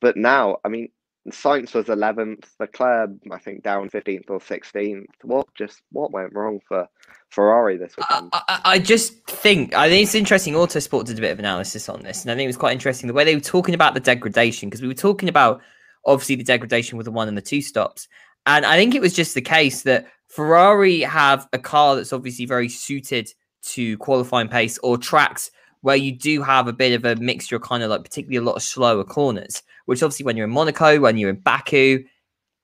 [0.00, 0.90] But now, I mean,
[1.30, 2.44] Sainz was 11th.
[2.60, 5.06] Leclerc, I think, down 15th or 16th.
[5.22, 6.86] What just what went wrong for
[7.30, 8.30] Ferrari this weekend?
[8.32, 10.54] I, I, I just think I think it's interesting.
[10.54, 13.08] Autosport did a bit of analysis on this, and I think it was quite interesting
[13.08, 15.62] the way they were talking about the degradation because we were talking about
[16.04, 18.06] obviously the degradation with the one and the two stops.
[18.46, 22.44] And I think it was just the case that Ferrari have a car that's obviously
[22.44, 23.32] very suited
[23.62, 25.50] to qualifying pace or tracks
[25.84, 28.40] where you do have a bit of a mixture, of kind of like particularly a
[28.40, 32.02] lot of slower corners, which obviously when you're in Monaco, when you're in Baku,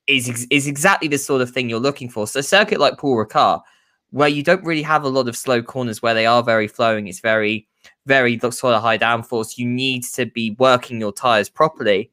[0.06, 2.26] is is exactly the sort of thing you're looking for.
[2.26, 3.60] So a circuit like Paul Ricard,
[4.08, 7.08] where you don't really have a lot of slow corners where they are very flowing,
[7.08, 7.68] it's very,
[8.06, 9.58] very sort of high downforce.
[9.58, 12.10] You need to be working your tires properly,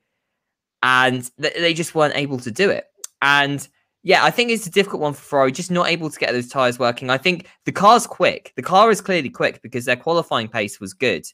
[0.84, 2.88] and th- they just weren't able to do it.
[3.21, 3.65] And
[4.07, 6.47] yeah, I think it's a difficult one for Ferrari, just not able to get those
[6.47, 7.09] tires working.
[7.09, 8.53] I think the car's quick.
[8.55, 11.25] The car is clearly quick because their qualifying pace was good.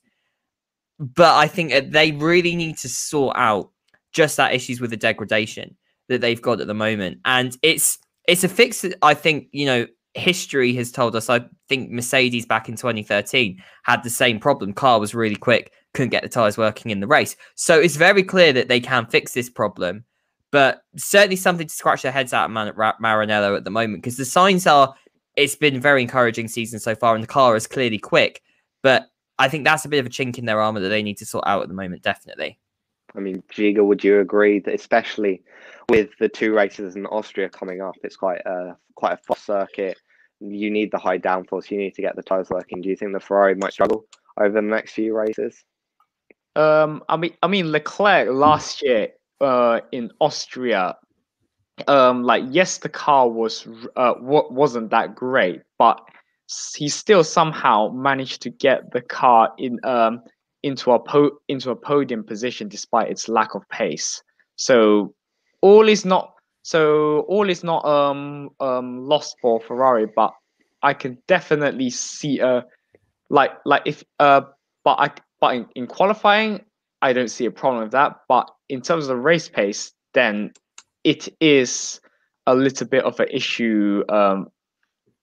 [0.98, 3.70] But I think uh, they really need to sort out
[4.12, 5.78] just that issues with the degradation
[6.10, 7.20] that they've got at the moment.
[7.26, 11.30] And it's it's a fix that I think, you know, history has told us.
[11.30, 14.74] I think Mercedes back in 2013 had the same problem.
[14.74, 17.36] Car was really quick, couldn't get the tires working in the race.
[17.54, 20.06] So it's very clear that they can fix this problem
[20.54, 24.18] but certainly something to scratch their heads out of Man- Maranello at the moment because
[24.18, 24.94] the signs are
[25.36, 28.44] it's been very encouraging season so far, and the car is clearly quick.
[28.84, 31.18] But I think that's a bit of a chink in their armor that they need
[31.18, 32.60] to sort out at the moment, definitely.
[33.16, 35.42] I mean, Ziga, would you agree that especially
[35.90, 39.98] with the two races in Austria coming up, it's quite a quite a fast circuit.
[40.40, 41.72] You need the high downforce.
[41.72, 42.80] You need to get the tires working.
[42.80, 44.06] Do you think the Ferrari might struggle
[44.40, 45.64] over the next few races?
[46.56, 49.10] Um, I mean, I mean Leclerc last year,
[49.44, 50.96] uh, in Austria,
[51.88, 56.00] um, like yes, the car was uh wasn't that great, but
[56.76, 60.22] he still somehow managed to get the car in um
[60.64, 64.22] into a po- into a podium position despite its lack of pace.
[64.56, 65.14] So
[65.62, 66.34] all is not
[66.64, 70.32] so all is not um um lost for Ferrari, but
[70.82, 72.62] I can definitely see a uh,
[73.30, 74.42] like like if uh
[74.84, 76.62] but I but in, in qualifying
[77.04, 78.22] I don't see a problem with that.
[78.28, 80.54] But in terms of the race pace, then
[81.04, 82.00] it is
[82.48, 84.04] a little bit of an issue.
[84.10, 84.48] Um,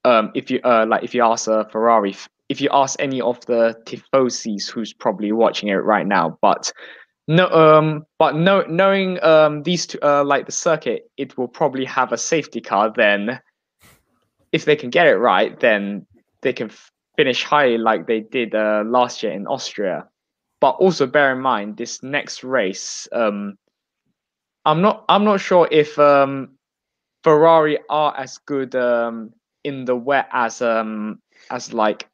[0.04, 2.14] um, if you uh, like, if you ask a Ferrari,
[2.48, 6.70] if you ask any of the tifosis who's probably watching it right now, but
[7.28, 11.86] no, um, but no, knowing um these two, uh, like the circuit, it will probably
[11.86, 12.92] have a safety car.
[12.94, 13.40] Then,
[14.52, 16.06] if they can get it right, then
[16.42, 16.70] they can
[17.16, 20.09] finish high like they did uh, last year in Austria.
[20.60, 23.08] But also bear in mind this next race.
[23.12, 23.56] Um,
[24.64, 25.04] I'm not.
[25.08, 26.58] I'm not sure if um,
[27.24, 29.32] Ferrari are as good um,
[29.64, 32.08] in the wet as um, as like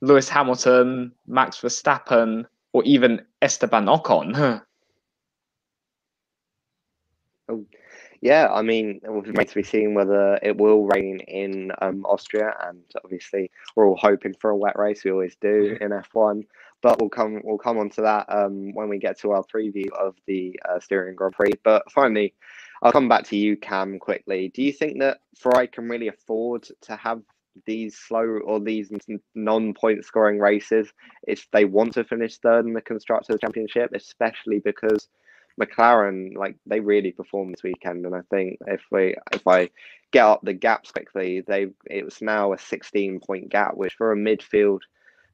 [0.00, 4.62] Lewis Hamilton, Max Verstappen, or even Esteban Ocon.
[7.48, 7.66] oh,
[8.20, 12.04] yeah, I mean, it will remain to be seen whether it will rain in um,
[12.04, 15.04] Austria, and obviously we're all hoping for a wet race.
[15.04, 16.44] We always do in F1,
[16.82, 19.90] but we'll come we'll come on to that um, when we get to our preview
[19.98, 21.52] of the uh, Styrian Grand Prix.
[21.62, 22.34] But finally,
[22.82, 24.50] I'll come back to you, Cam, quickly.
[24.54, 27.22] Do you think that Ferrari can really afford to have
[27.66, 28.90] these slow or these
[29.34, 30.92] non-point scoring races
[31.26, 35.08] if they want to finish third in the constructors championship especially because
[35.60, 39.68] mclaren like they really performed this weekend and i think if we if i
[40.12, 44.12] get up the gaps quickly they it was now a 16 point gap which for
[44.12, 44.80] a midfield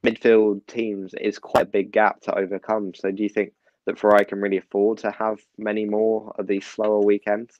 [0.07, 3.53] midfield teams is quite a big gap to overcome so do you think
[3.85, 7.59] that ferrari can really afford to have many more of these slower weekends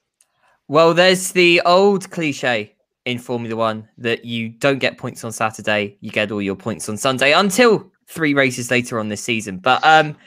[0.67, 2.73] well there's the old cliche
[3.07, 6.89] in Formula One that you don't get points on Saturday, you get all your points
[6.89, 9.59] on Sunday until three races later on this season.
[9.59, 10.17] But um,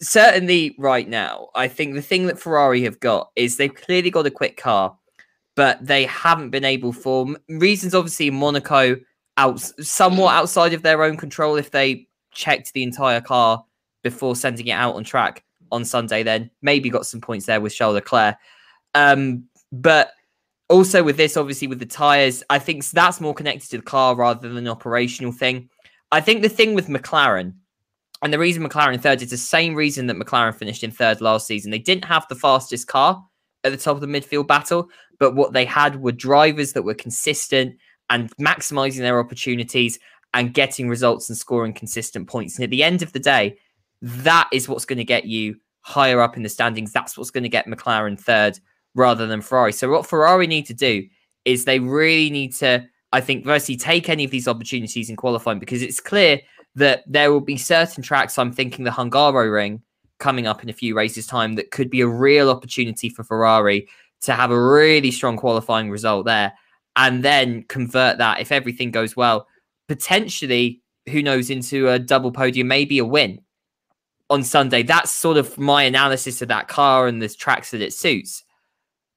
[0.00, 4.26] certainly right now, I think the thing that Ferrari have got is they've clearly got
[4.26, 4.96] a quick car,
[5.56, 8.96] but they haven't been able for reasons obviously Monaco
[9.36, 11.56] out somewhat outside of their own control.
[11.56, 13.64] If they checked the entire car
[14.02, 17.74] before sending it out on track on Sunday, then maybe got some points there with
[17.74, 18.36] Charles Leclerc.
[18.94, 20.12] Um, but
[20.68, 24.14] also with this, obviously with the tires, I think that's more connected to the car
[24.14, 25.68] rather than an operational thing.
[26.10, 27.54] I think the thing with McLaren,
[28.22, 31.46] and the reason McLaren third is the same reason that McLaren finished in third last
[31.46, 31.70] season.
[31.70, 33.24] They didn't have the fastest car
[33.64, 36.94] at the top of the midfield battle, but what they had were drivers that were
[36.94, 37.76] consistent
[38.12, 39.98] and maximizing their opportunities
[40.34, 42.56] and getting results and scoring consistent points.
[42.56, 43.56] And at the end of the day,
[44.02, 46.92] that is what's going to get you higher up in the standings.
[46.92, 48.58] That's what's going to get McLaren third
[48.94, 49.72] rather than Ferrari.
[49.72, 51.06] So what Ferrari need to do
[51.46, 55.58] is they really need to, I think, firstly take any of these opportunities in qualifying
[55.58, 56.40] because it's clear
[56.74, 58.38] that there will be certain tracks.
[58.38, 59.80] I'm thinking the Hungaroring
[60.18, 63.88] coming up in a few races' time that could be a real opportunity for Ferrari
[64.22, 66.52] to have a really strong qualifying result there,
[66.96, 69.46] and then convert that if everything goes well,
[69.88, 73.40] potentially who knows into a double podium, maybe a win
[74.30, 74.82] on Sunday.
[74.82, 78.44] That's sort of my analysis of that car and the tracks that it suits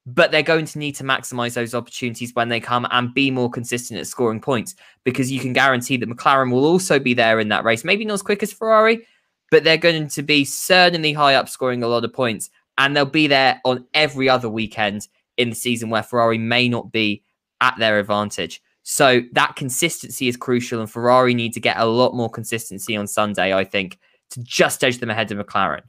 [0.06, 3.50] but they're going to need to maximize those opportunities when they come and be more
[3.50, 7.50] consistent at scoring points because you can guarantee that McLaren will also be there in
[7.50, 7.84] that race.
[7.84, 9.06] Maybe not as quick as Ferrari,
[9.50, 13.06] but they're going to be certainly high up scoring a lot of points and they'll
[13.06, 15.08] be there on every other weekend
[15.38, 17.24] in the season where Ferrari may not be
[17.62, 18.62] at their advantage.
[18.84, 23.08] So that consistency is crucial and Ferrari need to get a lot more consistency on
[23.08, 23.98] Sunday, I think,
[24.32, 25.82] to just edge them ahead of McLaren.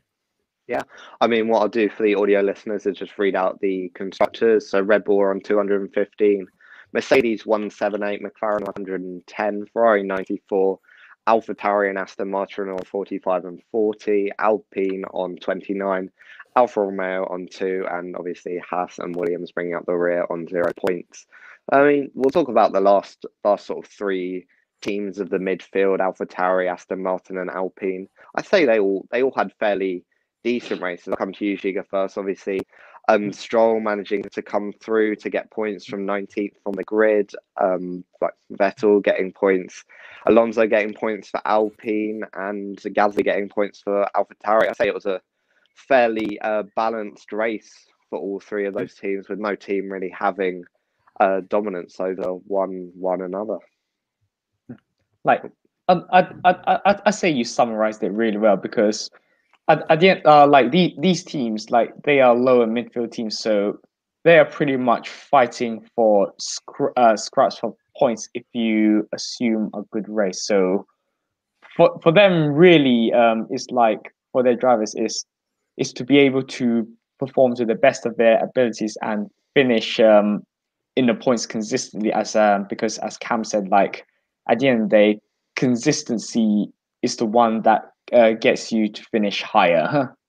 [0.66, 0.82] Yeah,
[1.20, 4.68] I mean, what I'll do for the audio listeners is just read out the constructors.
[4.68, 6.46] So Red Bull on 215,
[6.92, 10.78] Mercedes 178, McLaren 110, Ferrari 94,
[11.28, 16.10] Alpha Tauri and Aston Martin on 45 and 40, Alpine on 29,
[16.56, 20.72] Alfa Romeo on two, and obviously Haas and Williams bringing up the rear on zero
[20.86, 21.26] points.
[21.70, 24.46] I mean, we'll talk about the last last sort of three
[24.82, 28.08] teams of the midfield: Alpha Tauri, Aston Martin, and Alpine.
[28.36, 30.04] I say they all they all had fairly
[30.44, 31.08] decent races.
[31.08, 32.16] I'll come to you, Ziga, first.
[32.16, 32.60] Obviously,
[33.08, 37.32] um, Stroll managing to come through to get points from 19th on the grid.
[37.60, 39.84] Um, like Vettel getting points,
[40.26, 44.68] Alonso getting points for Alpine, and Gasly getting points for AlphaTauri.
[44.68, 45.20] I say it was a
[45.74, 47.72] fairly uh, balanced race
[48.08, 50.64] for all three of those teams, with no team really having
[51.20, 53.58] uh, dominance over one one another.
[55.24, 55.42] Like
[55.88, 59.10] I, I, I, I say you summarized it really well because
[59.68, 63.38] at, at the end, uh, like the, these teams, like they are lower midfield teams,
[63.38, 63.78] so
[64.24, 69.82] they are pretty much fighting for scr- uh, scraps for points if you assume a
[69.92, 70.46] good race.
[70.46, 70.86] So
[71.76, 75.24] for for them, really, um, it's like for their drivers is
[75.76, 76.86] is to be able to
[77.18, 80.42] perform to the best of their abilities and finish um,
[80.96, 82.12] in the points consistently.
[82.12, 84.06] As um, because as Cam said, like
[84.48, 85.20] at the end of the day,
[85.54, 86.72] consistency
[87.02, 90.14] is the one that uh, gets you to finish higher.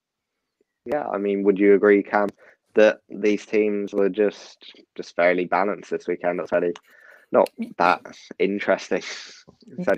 [0.89, 2.29] Yeah, I mean, would you agree, Cam,
[2.75, 6.39] that these teams were just just fairly balanced this weekend?
[6.39, 6.71] That's fairly
[7.31, 8.01] not that
[8.39, 9.03] interesting.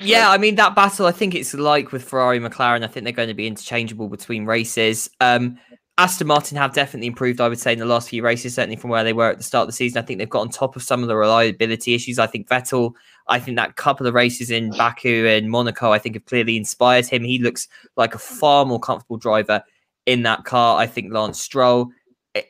[0.02, 1.06] Yeah, I mean that battle.
[1.06, 2.84] I think it's like with Ferrari, McLaren.
[2.84, 5.10] I think they're going to be interchangeable between races.
[5.22, 5.60] Um,
[6.00, 8.90] Aston Martin have definitely improved, I would say, in the last few races, certainly from
[8.90, 10.02] where they were at the start of the season.
[10.02, 12.18] I think they've got on top of some of the reliability issues.
[12.18, 12.94] I think Vettel,
[13.28, 17.06] I think that couple of races in Baku and Monaco, I think have clearly inspired
[17.06, 17.26] him.
[17.26, 19.62] He looks like a far more comfortable driver
[20.06, 20.80] in that car.
[20.80, 21.92] I think Lance Stroll,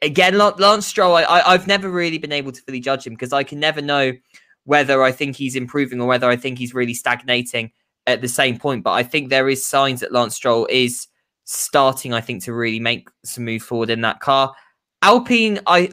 [0.03, 3.33] again, Lance Stroll, I, I, I've never really been able to fully judge him because
[3.33, 4.13] I can never know
[4.65, 7.71] whether I think he's improving or whether I think he's really stagnating
[8.05, 8.83] at the same point.
[8.83, 11.07] But I think there is signs that Lance Stroll is
[11.51, 14.53] starting, I think, to really make some move forward in that car.
[15.01, 15.89] Alpine, I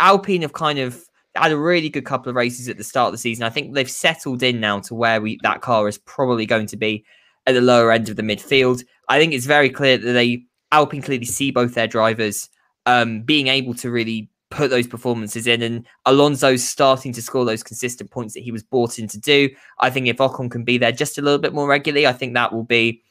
[0.00, 1.02] Alpine have kind of
[1.34, 3.44] had a really good couple of races at the start of the season.
[3.44, 6.76] I think they've settled in now to where we that car is probably going to
[6.76, 7.04] be
[7.46, 8.84] at the lower end of the midfield.
[9.08, 12.50] I think it's very clear that they Alpine clearly see both their drivers
[12.84, 15.62] um, being able to really put those performances in.
[15.62, 19.48] And Alonso's starting to score those consistent points that he was bought in to do.
[19.78, 22.34] I think if Ocon can be there just a little bit more regularly, I think
[22.34, 23.02] that will be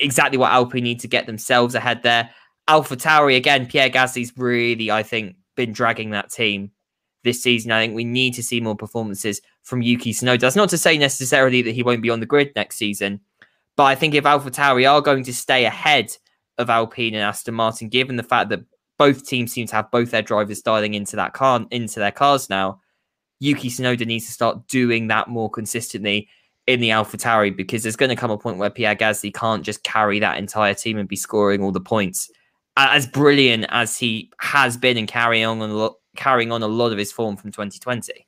[0.00, 2.30] exactly what Alpine need to get themselves ahead there.
[2.68, 6.70] Alpha Tauri again, Pierre Gasly's really, I think, been dragging that team
[7.24, 7.72] this season.
[7.72, 10.40] I think we need to see more performances from Yuki Tsunoda.
[10.40, 13.20] That's not to say necessarily that he won't be on the grid next season,
[13.76, 16.16] but I think if Alpha Tauri are going to stay ahead
[16.58, 18.64] of Alpine and Aston Martin, given the fact that
[18.98, 22.48] both teams seem to have both their drivers dialing into that car into their cars
[22.48, 22.80] now,
[23.40, 26.28] Yuki Tsunoda needs to start doing that more consistently
[26.66, 29.84] in the AlphaTauri because there's going to come a point where Pierre Gasly can't just
[29.84, 32.30] carry that entire team and be scoring all the points.
[32.76, 36.92] As brilliant as he has been and carrying on a lot, carrying on a lot
[36.92, 38.26] of his form from 2020.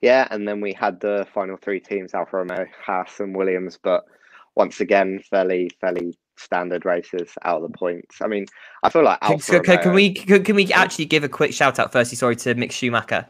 [0.00, 3.78] Yeah, and then we had the final three teams: Alfa Romeo, Haas, and Williams.
[3.82, 4.04] But
[4.54, 8.22] once again, fairly, fairly standard races out of the points.
[8.22, 8.46] I mean,
[8.82, 11.78] I feel like Alfa can, can we can, can we actually give a quick shout
[11.78, 12.16] out firstly?
[12.16, 13.26] Sorry to Mick Schumacher.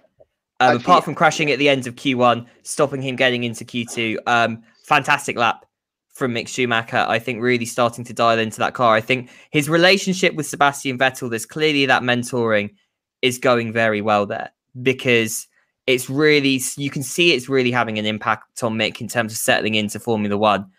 [0.59, 4.63] Um, apart from crashing at the end of Q1, stopping him getting into Q2, um,
[4.85, 5.67] fantastic lap
[6.15, 7.05] from Mick Schumacher.
[7.07, 8.95] I think really starting to dial into that car.
[8.95, 12.75] I think his relationship with Sebastian Vettel, there's clearly that mentoring
[13.21, 14.51] is going very well there
[14.81, 15.47] because
[15.87, 19.39] it's really you can see it's really having an impact on Mick in terms of
[19.39, 20.71] settling into Formula One,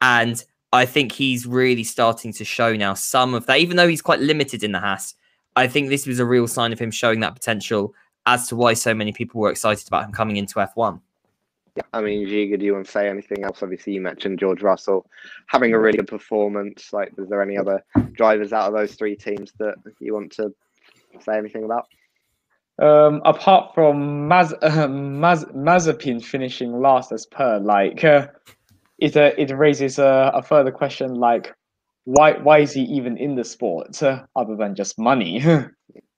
[0.00, 3.58] and I think he's really starting to show now some of that.
[3.58, 5.14] Even though he's quite limited in the Haas,
[5.56, 7.94] I think this was a real sign of him showing that potential
[8.26, 11.00] as to why so many people were excited about him coming into F1.
[11.76, 13.62] Yeah, I mean, Ziga, do you want to say anything else?
[13.62, 15.06] Obviously, you mentioned George Russell
[15.46, 16.92] having a really good performance.
[16.92, 20.52] Like, is there any other drivers out of those three teams that you want to
[21.20, 21.86] say anything about?
[22.78, 28.26] Um, apart from Maz, uh, Maz Mazepin finishing last as per, like, uh,
[28.98, 31.54] it uh, it raises a, a, further question, like,
[32.04, 35.42] why why is he even in the sport uh, other than just money?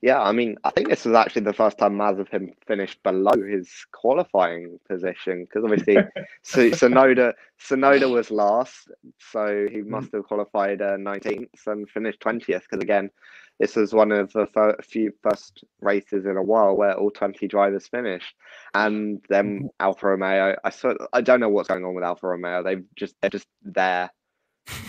[0.00, 3.68] Yeah, I mean, I think this was actually the first time Mazepin finished below his
[3.92, 5.96] qualifying position because obviously,
[6.42, 9.86] so Tsunoda Tsunoda was last, so he mm.
[9.86, 12.46] must have qualified uh, 19th and finished 20th.
[12.46, 13.10] Because again,
[13.58, 17.48] this was one of the fir- few first races in a while where all 20
[17.48, 18.34] drivers finished,
[18.74, 19.66] and then mm-hmm.
[19.80, 20.54] Alfa Romeo.
[20.62, 22.62] I sort I don't know what's going on with Alfa Romeo.
[22.62, 24.10] They just they're just there.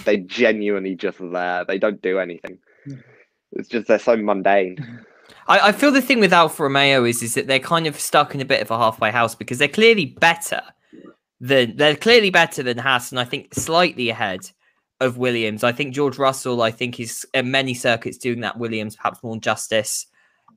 [0.06, 1.66] They genuinely just there.
[1.66, 2.60] They don't do anything.
[3.54, 5.06] It's just they're so mundane.
[5.48, 8.36] I, I feel the thing with Alfa Romeo is is that they're kind of stuck
[8.36, 10.62] in a bit of a halfway house because they're clearly better
[11.40, 14.52] than they're clearly better than Haas, and I think slightly ahead
[15.00, 15.64] of Williams.
[15.64, 19.38] I think George Russell, I think, is in many circuits doing that Williams perhaps more
[19.38, 20.06] justice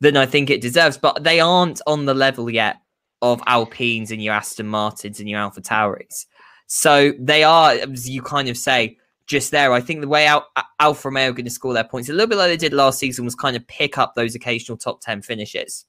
[0.01, 2.77] than I think it deserves, but they aren't on the level yet
[3.23, 6.27] of Alpines and your Aston Martins and your Alpha Tauris.
[6.67, 9.73] So they are, as you kind of say, just there.
[9.73, 10.49] I think the way Al-
[10.81, 12.99] Alfa Romeo are going to score their points, a little bit like they did last
[12.99, 15.85] season, was kind of pick up those occasional top ten finishes,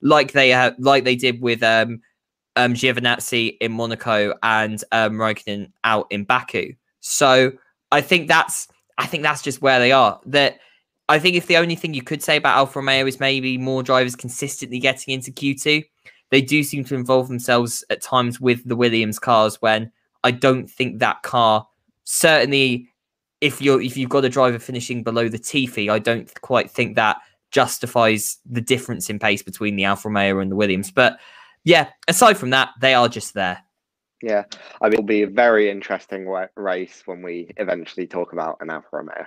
[0.00, 2.00] like they uh, like they did with um,
[2.56, 6.72] um, Giovinazzi in Monaco and um, Raikkonen out in Baku.
[7.00, 7.52] So
[7.92, 8.68] I think that's
[8.98, 10.20] I think that's just where they are.
[10.26, 10.58] That
[11.08, 13.82] I think if the only thing you could say about Alfa Romeo is maybe more
[13.82, 15.84] drivers consistently getting into Q2,
[16.30, 19.90] they do seem to involve themselves at times with the Williams cars when
[20.24, 21.66] I don't think that car
[22.08, 22.88] certainly
[23.42, 26.96] if you're if you've got a driver finishing below the Tiffy, I don't quite think
[26.96, 27.18] that
[27.50, 30.90] justifies the difference in pace between the Alfa Romeo and the Williams.
[30.90, 31.18] But
[31.64, 33.62] yeah, aside from that, they are just there.
[34.22, 34.44] Yeah,
[34.80, 38.88] I mean, it'll be a very interesting race when we eventually talk about an Alfa
[38.92, 39.26] Romeo.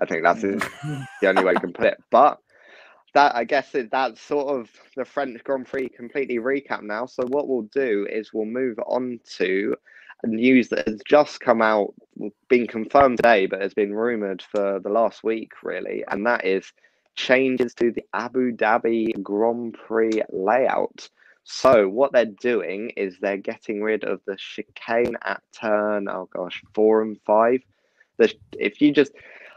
[0.00, 1.98] I think that's the only way you can put it.
[2.10, 2.38] But
[3.12, 7.06] that I guess it, that's sort of the French Grand Prix completely recap now.
[7.06, 9.74] So what we'll do is we'll move on to
[10.24, 11.94] news that has just come out,
[12.48, 16.72] been confirmed today, but has been rumored for the last week, really, and that is
[17.16, 21.08] changes to the Abu Dhabi Grand Prix layout.
[21.44, 26.08] So what they're doing is they're getting rid of the chicane at turn.
[26.08, 27.60] Oh gosh, four and five.
[28.18, 29.12] The, if you just,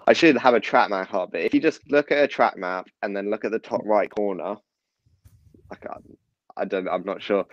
[0.08, 2.58] I should have a track map up, but if you just look at a track
[2.58, 4.56] map and then look at the top right corner,
[5.72, 6.18] I can't,
[6.58, 7.46] I don't, I'm not sure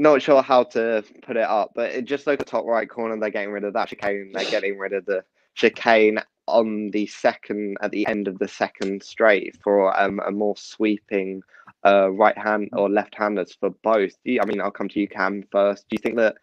[0.00, 3.18] not sure how to put it up, but it just at the top right corner.
[3.18, 4.32] They're getting rid of that chicane.
[4.32, 5.22] They're getting rid of the
[5.54, 10.56] chicane on the second at the end of the second straight for um, a more
[10.56, 11.42] sweeping
[11.84, 14.12] uh, right hand or left handers for both.
[14.24, 15.86] You, I mean, I'll come to you, Cam, first.
[15.88, 16.36] Do you think that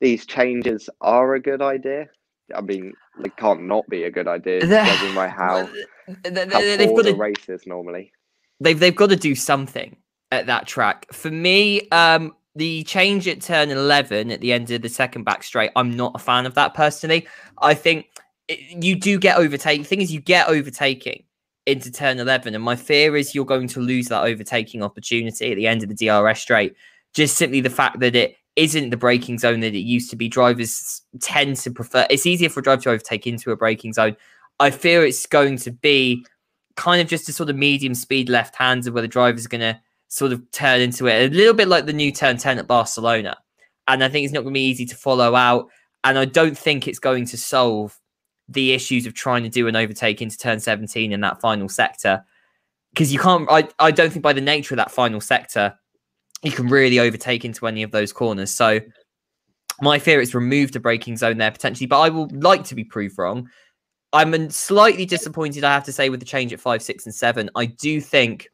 [0.00, 2.08] these changes are a good idea?
[2.54, 5.68] I mean, they can't not be a good idea, judging by how,
[6.22, 8.12] they, how they've got the to, races normally.
[8.60, 9.96] They've they've got to do something
[10.32, 11.06] at that track.
[11.12, 15.42] For me, um, the change at turn 11 at the end of the second back
[15.42, 17.26] straight, I'm not a fan of that personally.
[17.62, 18.06] I think
[18.48, 19.82] it, you do get overtaken.
[19.82, 21.24] The thing is, you get overtaking
[21.66, 25.56] into turn 11, and my fear is you're going to lose that overtaking opportunity at
[25.56, 26.74] the end of the DRS straight.
[27.14, 30.28] Just simply the fact that it isn't the braking zone that it used to be.
[30.28, 34.16] Drivers tend to prefer it's easier for a driver to overtake into a braking zone.
[34.58, 36.26] I fear it's going to be
[36.76, 39.80] kind of just a sort of medium speed left hander where the driver's going to
[40.10, 43.36] sort of turn into it a little bit like the new turn 10 at Barcelona.
[43.88, 45.68] And I think it's not going to be easy to follow out.
[46.04, 47.98] And I don't think it's going to solve
[48.48, 52.24] the issues of trying to do an overtake into turn 17 in that final sector.
[52.90, 55.78] Because you can't, I, I don't think by the nature of that final sector,
[56.42, 58.50] you can really overtake into any of those corners.
[58.50, 58.80] So
[59.80, 62.84] my fear is remove the braking zone there potentially, but I will like to be
[62.84, 63.48] proved wrong.
[64.12, 67.48] I'm slightly disappointed, I have to say, with the change at five, six, and seven.
[67.54, 68.48] I do think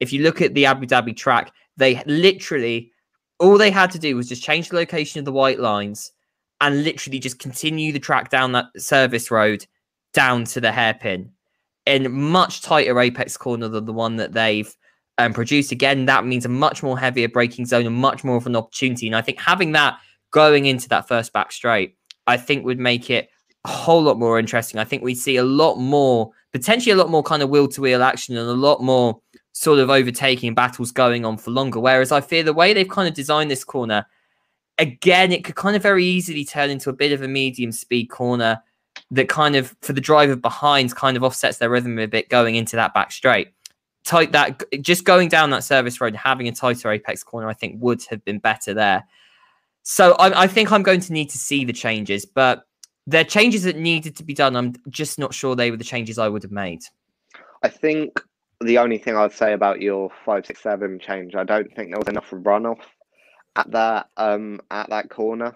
[0.00, 2.92] if you look at the Abu Dhabi track, they literally
[3.40, 6.12] all they had to do was just change the location of the white lines
[6.60, 9.64] and literally just continue the track down that service road
[10.12, 11.30] down to the hairpin
[11.86, 14.74] in much tighter apex corner than the one that they've
[15.18, 15.72] um, produced.
[15.72, 19.06] Again, that means a much more heavier braking zone and much more of an opportunity.
[19.06, 19.98] And I think having that
[20.30, 21.96] going into that first back straight,
[22.26, 23.30] I think would make it
[23.64, 24.80] a whole lot more interesting.
[24.80, 27.80] I think we see a lot more, potentially a lot more kind of wheel to
[27.80, 29.20] wheel action and a lot more
[29.58, 31.80] sort of overtaking battles going on for longer.
[31.80, 34.06] Whereas I fear the way they've kind of designed this corner,
[34.78, 38.06] again, it could kind of very easily turn into a bit of a medium speed
[38.06, 38.62] corner
[39.10, 42.54] that kind of for the driver behind kind of offsets their rhythm a bit going
[42.54, 43.48] into that back straight.
[44.04, 47.82] Tight that just going down that service road, having a tighter apex corner, I think
[47.82, 49.04] would have been better there.
[49.82, 52.62] So I, I think I'm going to need to see the changes, but
[53.08, 54.54] they're changes that needed to be done.
[54.54, 56.82] I'm just not sure they were the changes I would have made.
[57.64, 58.22] I think
[58.60, 61.98] the only thing I'd say about your five six seven change, I don't think there
[61.98, 62.80] was enough runoff
[63.56, 65.54] at that um at that corner.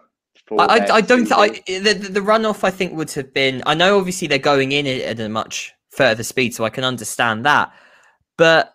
[0.50, 1.26] I, I, don't.
[1.26, 3.62] Th- I, the, the runoff I think would have been.
[3.66, 7.44] I know obviously they're going in at a much further speed, so I can understand
[7.44, 7.72] that.
[8.36, 8.74] But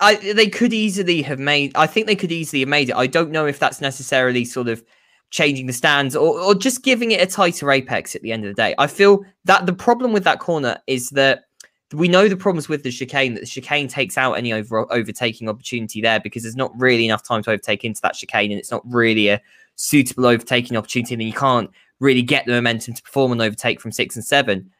[0.00, 1.72] I they could easily have made.
[1.74, 2.96] I think they could easily have made it.
[2.96, 4.82] I don't know if that's necessarily sort of
[5.30, 8.54] changing the stands or, or just giving it a tighter apex at the end of
[8.54, 8.74] the day.
[8.78, 11.45] I feel that the problem with that corner is that
[11.92, 15.48] we know the problems with the chicane that the chicane takes out any over overtaking
[15.48, 18.70] opportunity there because there's not really enough time to overtake into that chicane and it's
[18.70, 19.40] not really a
[19.76, 21.70] suitable overtaking opportunity and you can't
[22.00, 24.70] really get the momentum to perform an overtake from six and seven.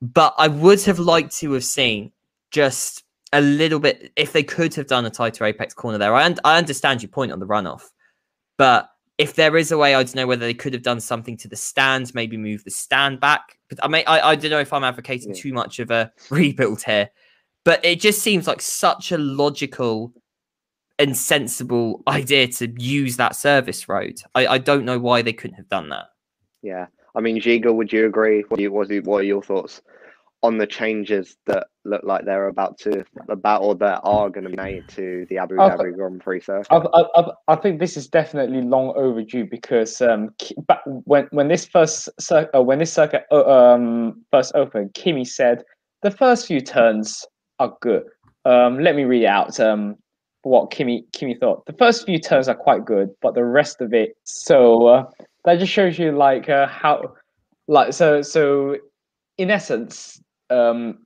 [0.00, 2.12] But I would have liked to have seen
[2.50, 6.14] just a little bit if they could have done a tighter apex corner there.
[6.14, 7.84] I, un- I understand your point on the runoff,
[8.58, 11.36] but if there is a way, I don't know whether they could have done something
[11.38, 13.58] to the stands, maybe move the stand back.
[13.68, 15.40] But I may, I, I don't know if I'm advocating yeah.
[15.40, 17.10] too much of a rebuild here,
[17.64, 20.12] but it just seems like such a logical
[20.98, 24.20] and sensible idea to use that service road.
[24.34, 26.06] I, I don't know why they couldn't have done that.
[26.62, 28.42] Yeah, I mean, Ziga, would you agree?
[28.48, 29.82] What, you, what, what are your thoughts?
[30.42, 34.50] On the changes that look like they're about to about or that are going to
[34.50, 36.66] be made to the Abu Dhabi Grand Prix circuit?
[36.70, 40.34] I, I, I, think this is definitely long overdue because um,
[41.04, 45.62] when when this first uh, when this circuit uh, um, first opened, Kimi said
[46.02, 47.24] the first few turns
[47.58, 48.04] are good.
[48.44, 49.96] Um, let me read out um,
[50.42, 51.66] what Kimi Kimi thought.
[51.66, 54.16] The first few turns are quite good, but the rest of it.
[54.24, 55.10] So uh,
[55.44, 57.14] that just shows you like uh, how
[57.68, 58.76] like so so
[59.38, 60.21] in essence
[60.52, 60.98] um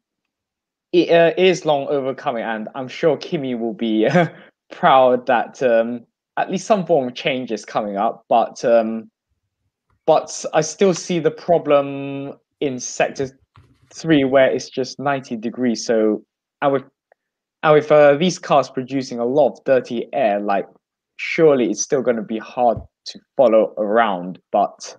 [0.93, 4.09] it uh, is long overcoming and i'm sure Kimi will be
[4.71, 6.05] proud that um
[6.37, 9.11] at least some form of change is coming up but um
[10.07, 13.29] but i still see the problem in sector
[13.93, 16.23] three where it's just 90 degrees so
[16.63, 16.85] and with
[17.63, 20.67] and with uh, these cars producing a lot of dirty air like
[21.17, 24.39] surely it's still going to be hard to follow around.
[24.53, 24.97] But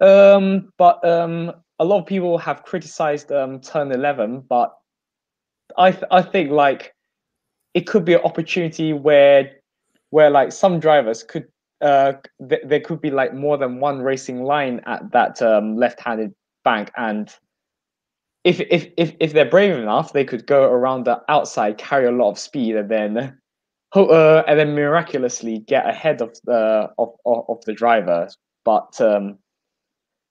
[0.00, 4.74] um, but um, a lot of people have criticized um, Turn Eleven, but
[5.76, 6.94] I th- I think like
[7.74, 9.50] it could be an opportunity where
[10.10, 11.46] where like some drivers could
[11.80, 12.14] uh
[12.48, 16.90] th- there could be like more than one racing line at that um, left-handed bank
[16.96, 17.36] and
[18.42, 22.10] if, if if if they're brave enough they could go around the outside carry a
[22.10, 23.38] lot of speed and then
[23.94, 28.28] uh, and then miraculously get ahead of the of, of, of the driver.
[28.64, 29.38] But um,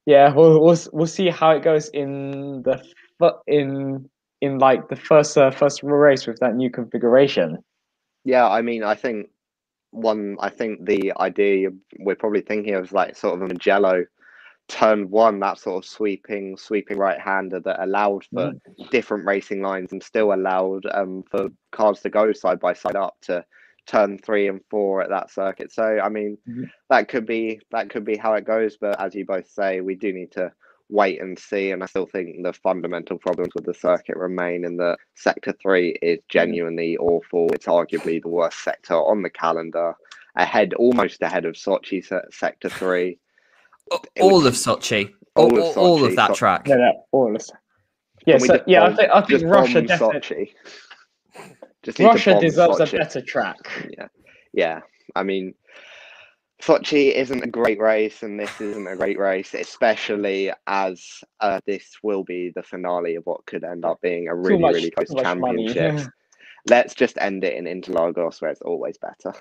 [0.08, 2.82] yeah, we'll, we'll we'll see how it goes in the
[3.46, 7.58] in in like the first uh, first race with that new configuration.
[8.24, 9.28] Yeah, I mean, I think
[9.92, 10.38] one.
[10.40, 14.06] I think the idea we're probably thinking of is like sort of a Mugello
[14.70, 18.90] turn one, that sort of sweeping sweeping right hander that allowed for mm.
[18.90, 23.18] different racing lines and still allowed um, for cars to go side by side up
[23.24, 23.44] to
[23.88, 25.72] turn three and four at that circuit.
[25.72, 26.66] So I mean mm-hmm.
[26.90, 29.96] that could be that could be how it goes, but as you both say, we
[29.96, 30.52] do need to
[30.90, 31.72] wait and see.
[31.72, 35.98] And I still think the fundamental problems with the circuit remain in that sector three
[36.02, 37.50] is genuinely awful.
[37.54, 39.96] It's arguably the worst sector on the calendar,
[40.36, 43.20] ahead almost ahead of Sochi sector three
[44.20, 46.68] all of Sochi, all, all, of, Sochi, all of that track.
[46.68, 47.42] Yeah, yeah all of.
[48.26, 50.54] Yeah, so, yeah, I think I think Russia definitely.
[52.00, 52.94] Russia deserves Sochi.
[52.94, 53.58] a better track.
[53.98, 54.08] Yeah,
[54.54, 54.82] yeah.
[55.16, 55.54] I mean,
[56.62, 61.98] Sochi isn't a great race, and this isn't a great race, especially as uh, this
[62.02, 65.14] will be the finale of what could end up being a really, much, really close
[65.22, 66.08] championship.
[66.70, 69.34] Let's just end it in Interlagos, where it's always better,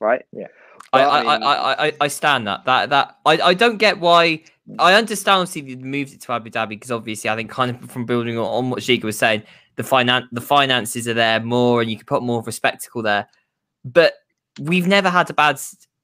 [0.00, 0.24] right?
[0.32, 0.48] Yeah.
[0.92, 1.42] I, I, mean...
[1.42, 2.64] I, I, I, stand that.
[2.64, 4.42] That that I, I don't get why.
[4.78, 7.90] I understand obviously they moved it to Abu Dhabi because obviously I think kind of
[7.90, 9.42] from building on, what Ziga was saying,
[9.76, 13.02] the finan- the finances are there more and you can put more of a spectacle
[13.02, 13.28] there.
[13.84, 14.14] But
[14.60, 15.60] we've never had a bad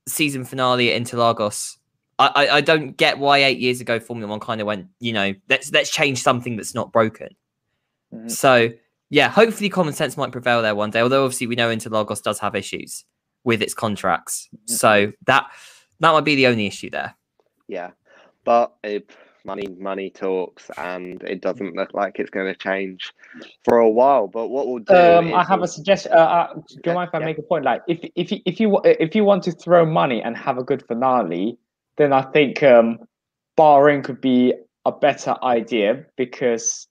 [0.07, 1.77] season finale at Interlagos.
[2.19, 5.13] I, I, I don't get why eight years ago Formula One kind of went, you
[5.13, 7.29] know, let's let's change something that's not broken.
[8.13, 8.29] Mm-hmm.
[8.29, 8.71] So
[9.11, 11.01] yeah, hopefully common sense might prevail there one day.
[11.01, 13.05] Although obviously we know Interlagos does have issues
[13.45, 14.49] with its contracts.
[14.55, 14.75] Mm-hmm.
[14.75, 15.47] So that
[16.01, 17.15] that might be the only issue there.
[17.69, 17.91] Yeah,
[18.45, 19.11] but it,
[19.49, 23.13] money money talks, and it doesn't look like it's going to change
[23.65, 24.29] for a while.
[24.29, 24.95] But what we'll do?
[24.95, 25.65] Um, I have we'll...
[25.65, 26.13] a suggestion.
[26.13, 27.25] Uh, uh, do you mind if I yeah.
[27.25, 27.65] make a point?
[27.65, 30.63] Like, if if you, if you if you want to throw money and have a
[30.63, 31.59] good finale,
[31.97, 32.99] then I think um,
[33.57, 36.87] Bahrain could be a better idea because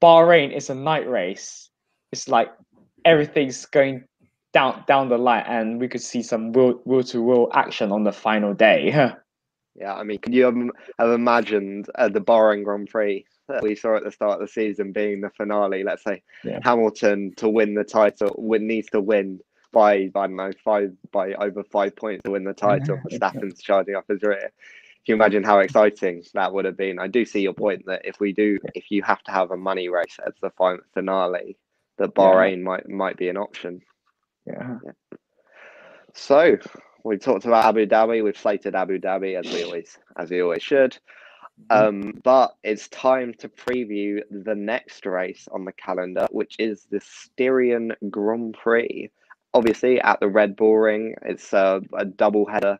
[0.00, 1.68] Bahrain is a night race.
[2.12, 2.48] It's like
[3.04, 4.04] everything's going
[4.54, 8.04] down down the line, and we could see some will will to will action on
[8.04, 9.12] the final day.
[9.78, 10.56] yeah, I mean, could you have,
[10.98, 14.52] have imagined uh, the Bahrain Grand Prix that we saw at the start of the
[14.52, 15.84] season being the finale?
[15.84, 16.60] Let's say yeah.
[16.62, 19.40] Hamilton to win the title, win, needs to win
[19.72, 22.98] by I don't know five by over five points to win the title.
[23.10, 24.50] Verstappen's charging up his rear.
[25.04, 26.98] Can you imagine how exciting that would have been?
[26.98, 29.56] I do see your point that if we do, if you have to have a
[29.56, 31.56] money race as the final finale,
[31.98, 32.62] that Bahrain yeah.
[32.64, 33.82] might might be an option.
[34.46, 34.78] Yeah.
[36.14, 36.56] So
[37.06, 38.22] we talked about Abu Dhabi.
[38.22, 40.98] We've slated Abu Dhabi as we always as we always should.
[41.70, 41.88] Mm-hmm.
[41.88, 47.00] Um, but it's time to preview the next race on the calendar, which is the
[47.00, 49.10] Styrian Grand Prix.
[49.54, 52.78] Obviously, at the Red Bull Ring, it's a, a double header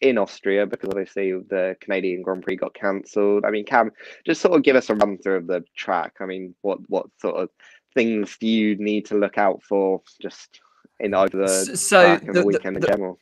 [0.00, 3.44] in Austria because obviously the Canadian Grand Prix got cancelled.
[3.44, 3.92] I mean, Cam,
[4.24, 6.14] just sort of give us a run through of the track.
[6.20, 7.50] I mean, what what sort of
[7.94, 10.02] things do you need to look out for?
[10.20, 10.60] Just
[10.98, 13.18] in over the so the, the, weekend the, in general.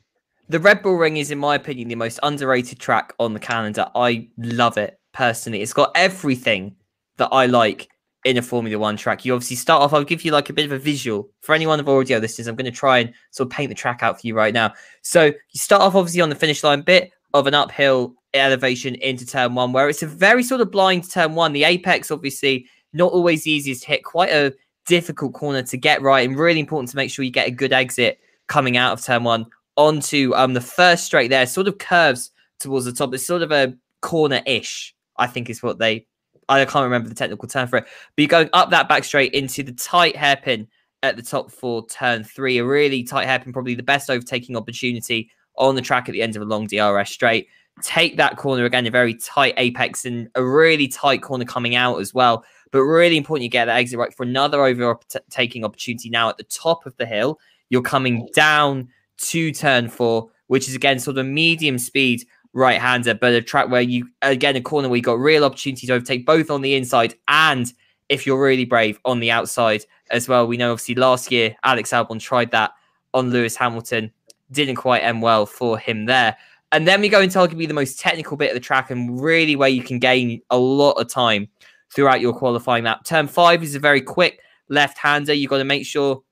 [0.49, 3.89] The Red Bull Ring is, in my opinion, the most underrated track on the calendar.
[3.95, 5.63] I love it personally.
[5.63, 6.77] It's got everything
[7.17, 7.89] that I like
[8.27, 9.25] in a Formula One track.
[9.25, 11.81] You obviously start off, I'll give you like a bit of a visual for anyone
[11.81, 12.47] of audio listeners.
[12.47, 14.75] I'm going to try and sort of paint the track out for you right now.
[15.01, 19.25] So you start off obviously on the finish line bit of an uphill elevation into
[19.25, 21.55] turn one, where it's a very sort of blind turn one.
[21.55, 24.53] The apex, obviously, not always easiest to hit, quite a
[24.87, 27.73] difficult corner to get right and really important to make sure you get a good
[27.73, 29.47] exit coming out of turn one
[29.77, 33.51] onto um the first straight there sort of curves towards the top it's sort of
[33.51, 36.07] a corner-ish i think is what they
[36.49, 39.33] i can't remember the technical term for it but you're going up that back straight
[39.33, 40.69] into the tight hairpin
[41.03, 45.31] at the top for turn three a really tight hairpin probably the best overtaking opportunity
[45.57, 47.49] on the track at the end of a long drs straight
[47.83, 51.99] take that corner again, a very tight apex and a really tight corner coming out
[51.99, 52.45] as well.
[52.71, 56.45] But really important you get that exit right for another overtaking opportunity now at the
[56.45, 57.39] top of the hill.
[57.71, 58.89] You're coming down
[59.19, 63.69] to turn four, which is again sort of medium speed right hander, but a track
[63.69, 66.75] where you again a corner where you got real opportunity to overtake both on the
[66.75, 67.73] inside and
[68.09, 70.47] if you're really brave on the outside as well.
[70.47, 72.73] We know obviously last year Alex Albon tried that
[73.13, 74.13] on Lewis Hamilton,
[74.51, 76.37] didn't quite end well for him there.
[76.73, 79.55] And then we go into arguably the most technical bit of the track and really
[79.55, 81.49] where you can gain a lot of time
[81.95, 83.05] throughout your qualifying lap.
[83.05, 85.33] Turn five is a very quick left hander.
[85.33, 86.23] You've got to make sure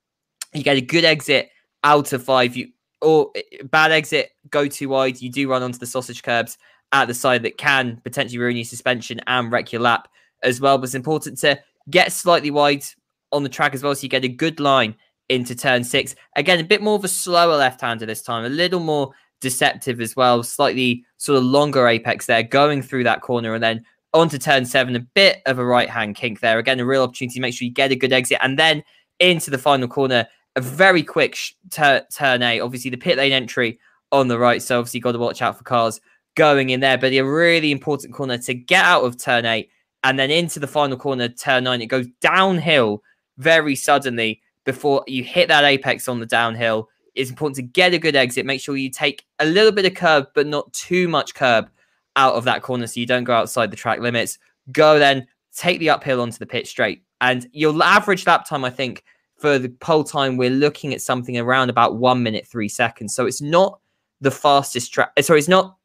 [0.52, 1.50] you get a good exit
[1.84, 2.56] out of five.
[2.56, 2.68] You
[3.00, 5.20] or eh, bad exit, go too wide.
[5.20, 6.58] You do run onto the sausage curbs
[6.92, 10.08] at the side that can potentially ruin your suspension and wreck your lap
[10.42, 10.78] as well.
[10.78, 11.60] But it's important to
[11.90, 12.84] get slightly wide
[13.32, 14.94] on the track as well, so you get a good line
[15.28, 16.14] into turn six.
[16.36, 20.14] Again, a bit more of a slower left-hander this time, a little more deceptive as
[20.14, 24.64] well, slightly sort of longer apex there, going through that corner and then onto turn
[24.66, 26.58] seven, a bit of a right-hand kink there.
[26.58, 28.84] Again, a real opportunity to make sure you get a good exit and then
[29.18, 30.26] into the final corner,
[30.56, 32.60] a very quick sh- tur- turn eight.
[32.60, 33.78] Obviously, the pit lane entry
[34.10, 36.00] on the right, so obviously got to watch out for cars
[36.34, 36.98] going in there.
[36.98, 39.70] But a really important corner to get out of turn eight
[40.04, 41.80] and then into the final corner, turn nine.
[41.80, 43.02] It goes downhill
[43.38, 46.88] very suddenly before you hit that apex on the downhill.
[47.14, 48.46] It's important to get a good exit.
[48.46, 51.68] Make sure you take a little bit of curb, but not too much curb
[52.16, 54.38] out of that corner so you don't go outside the track limits.
[54.70, 57.02] Go then, take the uphill onto the pit straight.
[57.20, 59.04] And your average lap time, I think,
[59.42, 63.12] for the pole time, we're looking at something around about one minute, three seconds.
[63.12, 63.80] So it's not
[64.20, 65.10] the fastest track.
[65.16, 65.76] Eh, sorry, it's not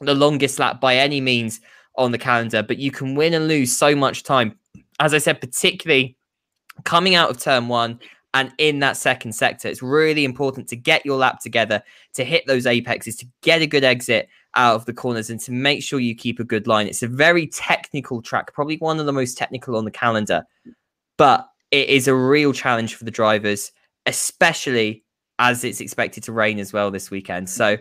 [0.00, 1.60] the longest lap by any means
[1.96, 4.58] on the calendar, but you can win and lose so much time.
[5.00, 6.16] As I said, particularly
[6.84, 8.00] coming out of turn one
[8.32, 11.82] and in that second sector, it's really important to get your lap together,
[12.14, 15.52] to hit those apexes, to get a good exit out of the corners, and to
[15.52, 16.88] make sure you keep a good line.
[16.88, 20.44] It's a very technical track, probably one of the most technical on the calendar,
[21.18, 23.72] but it is a real challenge for the drivers,
[24.06, 25.02] especially
[25.40, 27.50] as it's expected to rain as well this weekend.
[27.50, 27.78] So,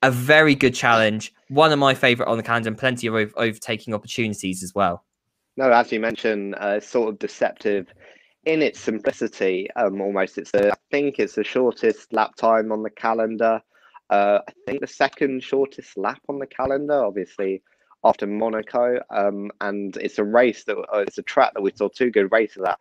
[0.00, 1.32] a very good challenge.
[1.48, 5.04] One of my favorite on the calendar, and plenty of over- overtaking opportunities as well.
[5.56, 7.88] No, as you mentioned, uh, sort of deceptive
[8.44, 9.68] in its simplicity.
[9.74, 13.60] Um, almost, it's the I think it's the shortest lap time on the calendar.
[14.08, 17.62] Uh, I think the second shortest lap on the calendar, obviously
[18.04, 19.00] after Monaco.
[19.10, 22.30] Um, and it's a race that uh, it's a track that we saw two good
[22.30, 22.78] races at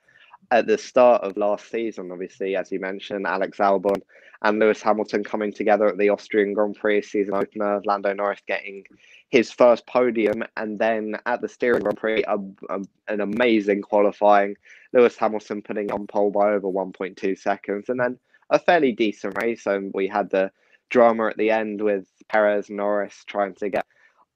[0.52, 2.12] at the start of last season.
[2.12, 4.02] Obviously, as you mentioned, Alex Albon
[4.42, 8.84] and Lewis Hamilton coming together at the Austrian Grand Prix season opener, Lando Norris getting
[9.30, 12.38] his first podium, and then at the Styrian Grand Prix, a,
[12.70, 14.56] a, an amazing qualifying,
[14.94, 19.66] Lewis Hamilton putting on pole by over 1.2 seconds, and then a fairly decent race.
[19.66, 20.52] And we had the
[20.90, 23.86] drama at the end with Perez Norris trying to get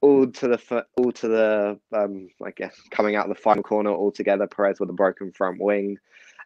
[0.06, 3.92] all to the all to the um, I guess coming out of the final corner
[3.92, 4.48] all together.
[4.48, 5.98] Perez with a broken front wing,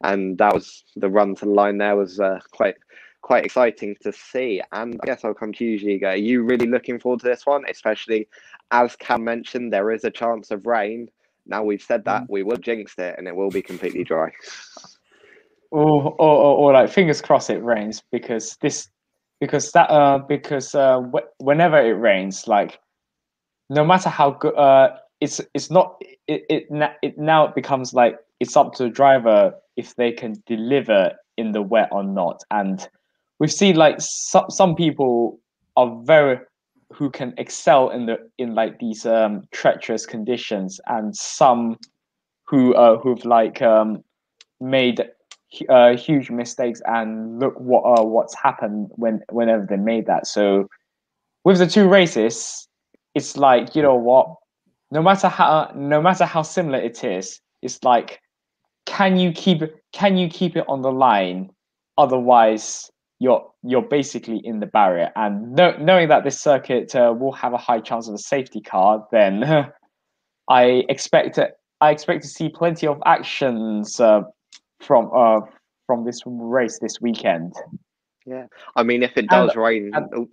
[0.03, 1.78] and that was the run to the line.
[1.78, 2.76] There was uh, quite
[3.22, 4.62] quite exciting to see.
[4.72, 6.14] And I guess I'll come to you, Ziga.
[6.14, 7.64] Are you really looking forward to this one?
[7.70, 8.28] Especially
[8.72, 11.10] as Cam mentioned, there is a chance of rain.
[11.45, 14.32] Now we've said that, we will jinx it and it will be completely dry.
[15.72, 18.89] Or, or, or, or like fingers crossed it rains because this
[19.39, 22.80] because that uh because uh wh- whenever it rains like
[23.70, 24.89] no matter how good uh
[25.22, 25.95] it's it's not
[26.28, 26.67] it, it
[27.01, 31.51] it now it becomes like it's up to the driver if they can deliver in
[31.51, 32.89] the wet or not and
[33.39, 35.39] we've seen like some some people
[35.76, 36.39] are very
[36.93, 41.78] who can excel in the in like these um, treacherous conditions, and some
[42.45, 44.03] who uh, who've like um,
[44.59, 45.07] made
[45.70, 50.28] uh, huge mistakes and look what uh, what's happened when whenever they made that.
[50.28, 50.67] So
[51.43, 52.67] with the two races,
[53.16, 54.36] it's like you know what,
[54.91, 58.20] no matter how no matter how similar it is, it's like
[58.86, 59.62] can you keep
[59.93, 61.49] can you keep it on the line?
[61.97, 62.89] Otherwise,
[63.20, 65.12] you're you're basically in the barrier.
[65.16, 68.62] And no, knowing that this circuit uh, will have a high chance of a safety
[68.62, 69.72] car, then
[70.49, 71.49] I expect to,
[71.82, 74.22] I expect to see plenty of actions uh,
[74.80, 75.41] from uh,
[75.86, 77.53] from this race this weekend.
[78.26, 78.45] Yeah,
[78.76, 80.30] I mean, if it does and, rain, and, oh,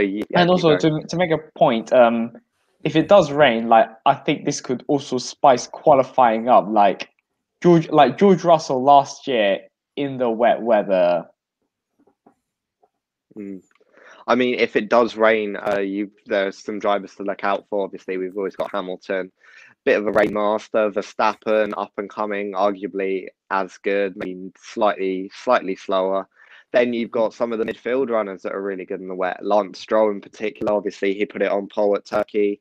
[0.00, 2.32] yeah, and also to to make a point, um,
[2.84, 6.66] if it does rain, like I think this could also spice qualifying up.
[6.68, 7.10] Like
[7.62, 9.60] George, like George Russell last year
[9.96, 11.26] in the wet weather
[13.36, 13.62] Mm.
[14.26, 17.84] I mean, if it does rain, uh, you there's some drivers to look out for.
[17.84, 19.32] Obviously, we've always got Hamilton,
[19.84, 25.30] bit of a rain master, Verstappen, up and coming, arguably as good, I mean, slightly
[25.34, 26.28] slightly slower
[26.72, 29.44] Then you've got some of the midfield runners that are really good in the wet.
[29.44, 32.60] Lance Stroll, in particular, obviously, he put it on pole at Turkey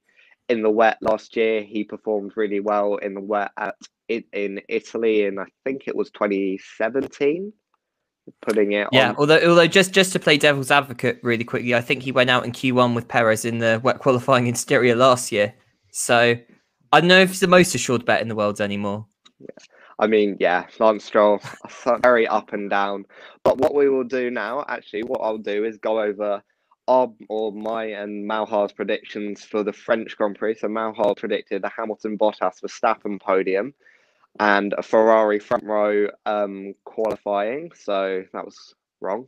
[0.49, 1.64] in the wet last year.
[1.64, 3.76] He performed really well in the wet at
[4.09, 7.53] in Italy, and I think it was 2017.
[8.41, 9.09] Putting it, yeah.
[9.09, 9.16] on.
[9.16, 12.45] Although, although just just to play devil's advocate really quickly, I think he went out
[12.45, 15.53] in Q1 with Perez in the wet qualifying in Styria last year.
[15.91, 16.36] So
[16.91, 19.07] I don't know if it's the most assured bet in the world anymore.
[19.39, 19.47] Yeah.
[20.02, 21.39] I mean, yeah, Lance Stroll,
[22.02, 23.06] very up and down.
[23.43, 26.41] But what we will do now, actually, what I'll do is go over
[26.88, 30.56] our or my and Malhar's predictions for the French Grand Prix.
[30.56, 33.76] So Malhar predicted a Hamilton Bottas Verstappen podium
[34.39, 37.72] and a Ferrari front row um, qualifying.
[37.76, 39.28] So that was wrong.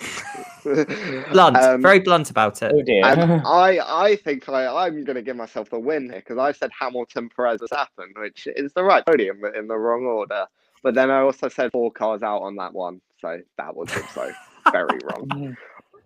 [1.32, 2.72] blunt, um, very blunt about it.
[2.74, 3.04] Oh dear.
[3.04, 6.70] I, I think I, I'm going to give myself the win here because I said
[6.78, 10.46] Hamilton, Perez, Verstappen, which is the right podium, but in the wrong order.
[10.82, 14.32] But then I also said four cars out on that one, so that was also
[14.72, 15.56] very wrong.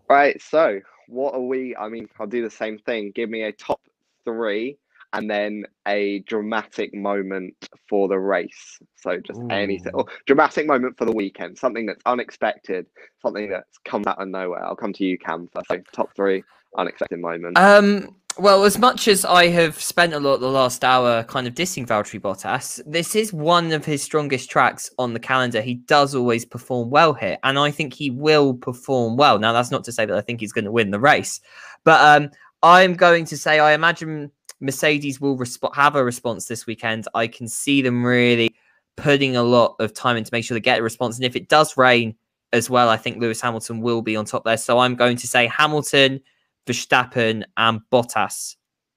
[0.09, 0.41] Right.
[0.43, 1.77] So what are we?
[1.77, 3.13] I mean, I'll do the same thing.
[3.15, 3.81] Give me a top
[4.25, 4.79] three
[5.15, 7.55] and then a dramatic moment
[7.89, 8.79] for the race.
[8.97, 9.49] So just Ooh.
[9.49, 12.87] anything, or dramatic moment for the weekend, something that's unexpected,
[13.23, 14.65] something that's come out of nowhere.
[14.65, 15.49] I'll come to you, Cam.
[15.55, 15.67] First.
[15.71, 16.43] So top three
[16.77, 17.59] unexpected moments.
[17.59, 18.17] Um.
[18.37, 21.87] Well, as much as I have spent a lot the last hour kind of dissing
[21.87, 25.61] Valtteri Bottas, this is one of his strongest tracks on the calendar.
[25.61, 29.39] He does always perform well here, and I think he will perform well.
[29.39, 31.41] Now, that's not to say that I think he's going to win the race,
[31.85, 32.31] but um,
[32.65, 34.33] I'm going to say I imagine
[34.65, 37.07] Mercedes will resp- have a response this weekend.
[37.15, 38.55] I can see them really
[38.97, 41.17] putting a lot of time in to make sure they get a response.
[41.17, 42.15] And if it does rain
[42.53, 44.57] as well, I think Lewis Hamilton will be on top there.
[44.57, 46.21] So I'm going to say Hamilton,
[46.67, 48.57] Verstappen, and Bottas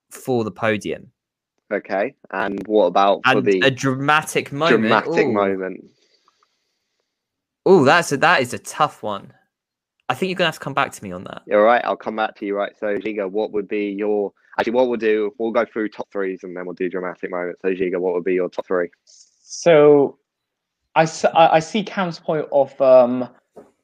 [0.09, 1.11] for the podium.
[1.72, 2.15] Okay.
[2.32, 4.82] And what about and the a dramatic moment?
[4.82, 5.34] Dramatic Ooh.
[5.34, 5.84] moment.
[7.65, 9.34] Oh, that's a, that is a tough one.
[10.07, 11.41] I think you're gonna have to come back to me on that.
[11.45, 12.55] You're All right, I'll come back to you.
[12.55, 12.72] Right.
[12.80, 16.43] So, Ziga, what would be your Actually, what we'll do, we'll go through top threes
[16.43, 17.62] and then we'll do dramatic moments.
[17.62, 18.89] So, Ziga, what would be your top three?
[19.05, 20.18] So,
[20.95, 23.30] I, I see Cam's point of um,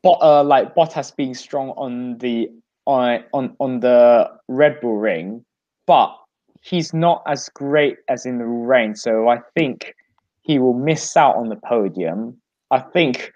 [0.02, 2.50] but, uh, like Bottas being strong on the
[2.86, 5.46] on on on the Red Bull ring,
[5.88, 6.16] but
[6.62, 8.96] he's not as great as in the rain.
[8.96, 9.96] So I think
[10.42, 12.38] he will miss out on the podium.
[12.72, 13.34] I think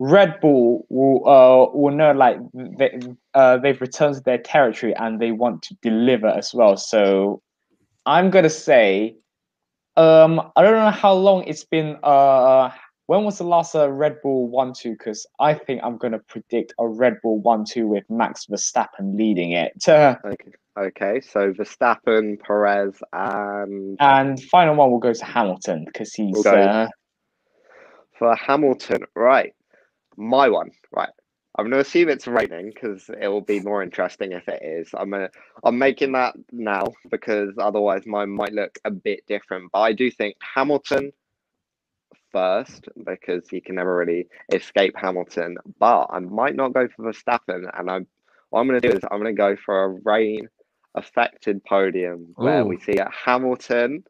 [0.00, 2.98] Red Bull will uh, will know like they
[3.34, 6.78] uh, they've returned to their territory and they want to deliver as well.
[6.78, 7.42] So
[8.06, 9.16] I'm gonna say,
[9.98, 11.98] um, I don't know how long it's been.
[12.02, 12.70] Uh,
[13.08, 14.92] when was the last uh, Red Bull one two?
[14.92, 19.52] Because I think I'm gonna predict a Red Bull one two with Max Verstappen leading
[19.52, 19.74] it.
[19.86, 20.52] okay.
[20.78, 26.54] okay, so Verstappen, Perez, and and final one will go to Hamilton because he's we'll
[26.54, 26.88] uh...
[28.18, 29.52] for Hamilton, right?
[30.20, 31.10] My one, right?
[31.58, 34.88] I'm gonna assume it's raining because it will be more interesting if it is.
[34.94, 35.30] I'm gonna,
[35.64, 39.70] I'm making that now because otherwise mine might look a bit different.
[39.72, 41.12] But I do think Hamilton
[42.32, 45.56] first because he can never really escape Hamilton.
[45.78, 48.06] But I might not go for Verstappen, and I'm
[48.50, 50.48] what I'm gonna do is I'm gonna go for a rain
[50.94, 54.04] affected podium where we see Hamilton.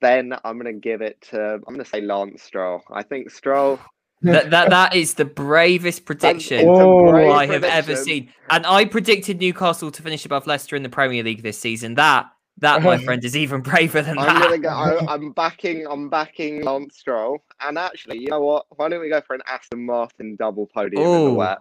[0.00, 2.82] Then I'm gonna give it to I'm gonna say Lance Stroll.
[2.90, 3.78] I think Stroll
[4.22, 7.78] that, that that is the bravest prediction oh, brave I have prediction.
[7.78, 8.32] ever seen.
[8.50, 11.94] And I predicted Newcastle to finish above Leicester in the Premier League this season.
[11.94, 13.04] That that, my uh-huh.
[13.04, 14.42] friend, is even braver than I'm that.
[14.42, 15.86] Gonna go, I, am backing.
[15.88, 17.42] I'm backing Lance Stroll.
[17.60, 18.66] And actually, you know what?
[18.76, 21.14] Why don't we go for an Aston Martin double podium Ooh.
[21.14, 21.58] in the wet?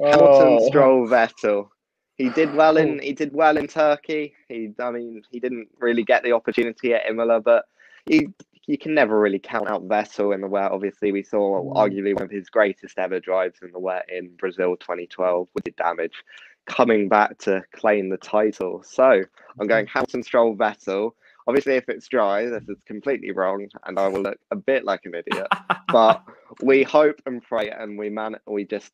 [0.00, 0.68] Hamilton, oh.
[0.68, 1.68] Stroll, Vettel.
[2.16, 2.98] He did well in.
[3.00, 3.02] Oh.
[3.02, 4.34] He did well in Turkey.
[4.48, 7.64] He, I mean, he didn't really get the opportunity at Imola, but
[8.06, 8.28] he
[8.66, 10.70] you can never really count out Vettel in the wet.
[10.70, 11.74] Obviously, we saw mm.
[11.74, 15.72] arguably one of his greatest ever drives in the wet in Brazil 2012 with the
[15.72, 16.22] damage,
[16.66, 18.82] coming back to claim the title.
[18.84, 19.22] So
[19.60, 19.92] I'm going mm-hmm.
[19.98, 21.12] Hamilton, Stroll, Vettel.
[21.48, 25.00] Obviously, if it's dry, this is completely wrong, and I will look a bit like
[25.04, 25.48] an idiot.
[25.88, 26.22] but
[26.62, 28.92] we hope and pray, and we man, we just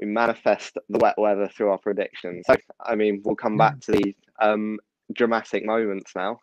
[0.00, 2.44] we manifest the wet weather through our predictions.
[2.46, 3.80] So, I mean, we'll come back mm.
[3.82, 4.78] to the um,
[5.12, 6.40] dramatic moments now.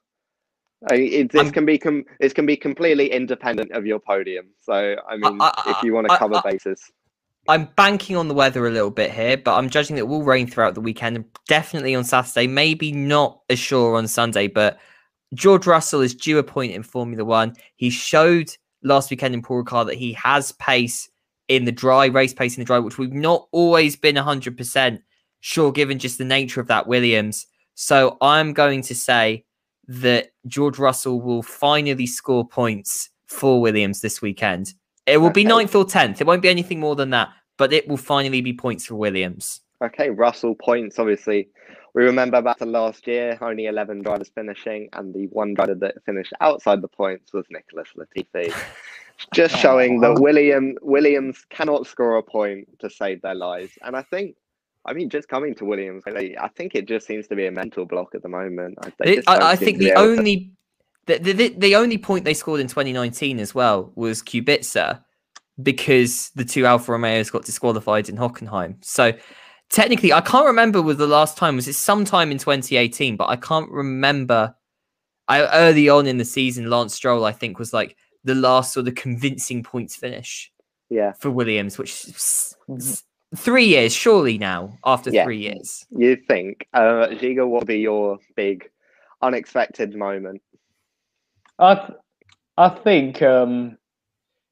[0.90, 4.48] It, this can be com- this can be completely independent of your podium.
[4.60, 6.82] So I mean, I, I, if you want to cover I, bases.
[7.48, 10.24] I'm banking on the weather a little bit here, but I'm judging that it will
[10.24, 12.48] rain throughout the weekend and definitely on Saturday.
[12.48, 14.80] Maybe not as sure on Sunday, but
[15.34, 17.56] George Russell is due a point in Formula One.
[17.76, 21.10] He showed last weekend in Paul Ricard that he has pace
[21.48, 25.02] in the dry, race pace in the dry, which we've not always been 100%
[25.42, 27.48] sure given just the nature of that Williams.
[27.76, 29.46] So I'm going to say
[29.88, 34.74] that George Russell will finally score points for Williams this weekend.
[35.06, 36.22] It will be ninth or tenth.
[36.22, 37.30] It won't be anything more than that.
[37.58, 39.62] but it will finally be points for Williams.
[39.84, 40.98] Okay, Russell points.
[40.98, 41.50] Obviously,
[41.94, 46.04] we remember back to last year, only 11 drivers finishing, and the one driver that
[46.04, 48.52] finished outside the points was Nicholas Latifi.
[49.34, 53.74] Just showing that William Williams cannot score a point to save their lives.
[53.84, 54.36] And I think,
[54.86, 57.86] I mean, just coming to Williams, I think it just seems to be a mental
[57.86, 58.78] block at the moment.
[59.04, 60.52] It- I, I think the to- only
[61.06, 65.04] the, the the only point they scored in 2019 as well was Kubica
[65.62, 68.84] because the two Alfa Romeos got disqualified in Hockenheim.
[68.84, 69.14] So
[69.70, 71.56] technically, I can't remember was the last time.
[71.56, 73.18] Was it sometime in 2018?
[73.18, 74.56] But I can't remember.
[75.28, 78.88] I early on in the season, Lance Stroll I think was like the last sort
[78.88, 80.52] of convincing points finish
[80.90, 82.56] Yeah, for Williams, which s-
[83.36, 85.24] three years surely now after Yeah.
[85.24, 85.86] three years.
[85.92, 86.68] you think.
[86.74, 88.70] Uh, Ziga, what will be your big
[89.22, 90.42] unexpected moment?
[91.60, 91.98] I th-
[92.58, 93.78] I think um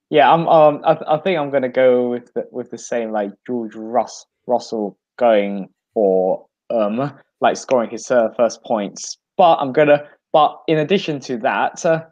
[0.09, 3.11] yeah I'm um I, th- I think I'm gonna go with the, with the same
[3.11, 7.11] like George Russ Russell going for um
[7.41, 12.03] like scoring his uh, first points but I'm gonna but in addition to that uh,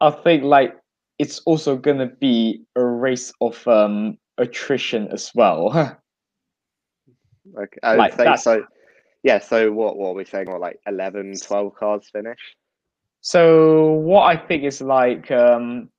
[0.00, 0.74] I think like
[1.18, 5.98] it's also gonna be a race of um attrition as well
[7.54, 8.64] Okay, I would Like, say that's- so.
[9.22, 10.48] Yeah, so what, what are we saying?
[10.50, 12.38] What, like 11, 12 cars finish?
[13.22, 15.90] So what I think is like um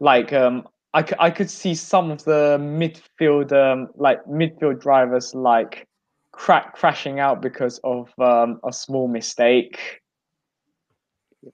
[0.00, 5.32] like um I, c- I could see some of the midfield um like midfield drivers
[5.32, 5.86] like
[6.32, 10.00] crack crashing out because of um a small mistake.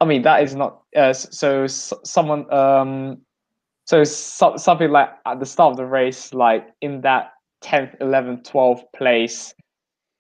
[0.01, 3.19] I mean that is not uh, so s- someone um
[3.85, 7.33] so so, something like at the start of the race like in that
[7.67, 9.55] 10th 11th 12th place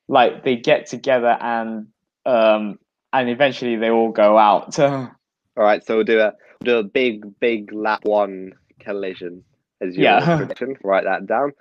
[0.09, 1.89] like they get together and
[2.27, 2.79] um
[3.13, 4.79] and eventually they all go out.
[5.59, 9.43] All right, so we'll do a we'll do a big, big lap one collision
[9.81, 10.37] as your Yeah.
[10.37, 10.77] prediction.
[10.85, 11.53] Write that down.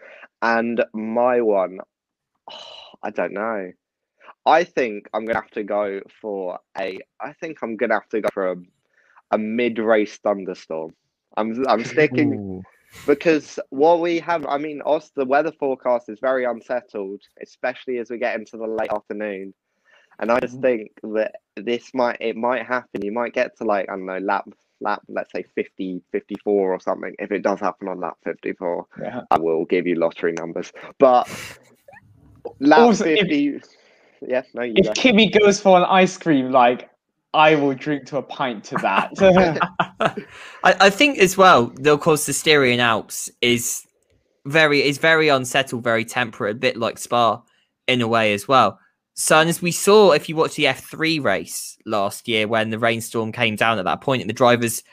[0.42, 1.80] And my one,
[3.04, 3.72] I don't know.
[4.46, 7.00] I think I'm gonna have to go for a.
[7.22, 8.56] I think I'm gonna have to go for a,
[9.32, 10.92] a mid-race thunderstorm.
[11.38, 12.64] I'm I'm sticking Ooh.
[13.06, 18.10] Because what we have, I mean, us, the weather forecast is very unsettled, especially as
[18.10, 19.54] we get into the late afternoon.
[20.20, 20.62] And I just Mhm.
[20.62, 23.02] think that this might it might happen.
[23.04, 24.48] You might get to like I don't know lap
[24.82, 27.14] lap let's say 50 54 or something.
[27.20, 29.22] If it does happen on lap 54, Yeah.
[29.30, 30.72] I will give you lottery numbers.
[31.00, 31.28] But
[32.60, 33.62] lap Also, if- 50
[34.22, 34.94] Yeah, no, you If go.
[34.94, 36.90] Kimi goes for an ice cream, like
[37.36, 39.12] I will drink to a pint to that.
[40.64, 43.86] I, I think as well, though, of course, the Styrian Alps is
[44.46, 47.42] very is very unsettled, very temperate, a bit like Spa
[47.88, 48.80] in a way as well.
[49.16, 52.80] So, and as we saw, if you watch the F3 race last year when the
[52.80, 54.84] rainstorm came down at that point, and the drivers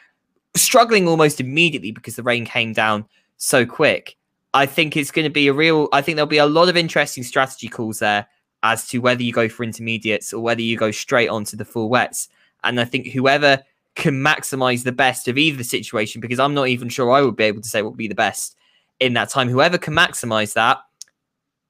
[0.57, 3.05] struggling almost immediately because the rain came down
[3.37, 4.17] so quick,
[4.55, 5.89] I think it's going to be a real.
[5.93, 8.27] I think there'll be a lot of interesting strategy calls there
[8.63, 11.89] as to whether you go for intermediates or whether you go straight onto the full
[11.89, 12.29] wets.
[12.65, 13.63] And I think whoever
[13.95, 17.45] can maximize the best of either situation, because I'm not even sure I would be
[17.45, 18.57] able to say what would be the best
[19.01, 19.49] in that time.
[19.49, 20.79] Whoever can maximize that,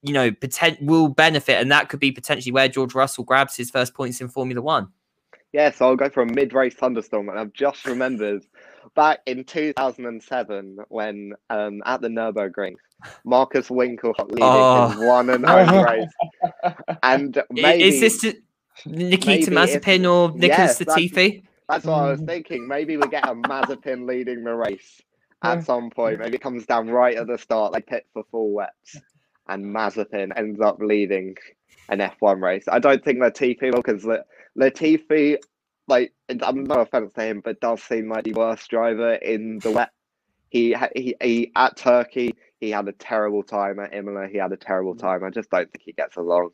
[0.01, 3.71] you know, potent- will benefit, and that could be potentially where George Russell grabs his
[3.71, 4.89] first points in Formula One.
[5.51, 8.45] Yeah, so I'll go for a mid-race thunderstorm, and I've just remembered
[8.95, 12.73] back in 2007 when um, at the Nurburgring,
[13.25, 14.87] Markus Winkelhock leading Oh.
[14.89, 15.83] his one and only
[16.63, 16.73] race,
[17.03, 18.33] and maybe Is this to
[18.85, 21.43] Nikita Mazepin or Nicholas Yes, that's- Latifi?
[21.69, 22.67] that's what I was thinking.
[22.67, 25.01] Maybe we get a Mazepin leading the race
[25.43, 26.19] at some point.
[26.19, 27.73] Maybe it comes down right at the start.
[27.73, 28.97] like pit for full wets,
[29.47, 31.35] and Mazepin ends up leading
[31.89, 32.63] an F1 race.
[32.71, 34.05] I don't think Latifi will because
[34.57, 35.37] Latifi,
[35.93, 39.71] like, I'm no offense to him, but does seem like the worst driver in the
[39.71, 39.91] wet.
[40.49, 43.79] He, he, he at Turkey, he had a terrible time.
[43.79, 44.99] At Imola, he had a terrible mm.
[44.99, 45.23] time.
[45.23, 46.51] I just don't think he gets along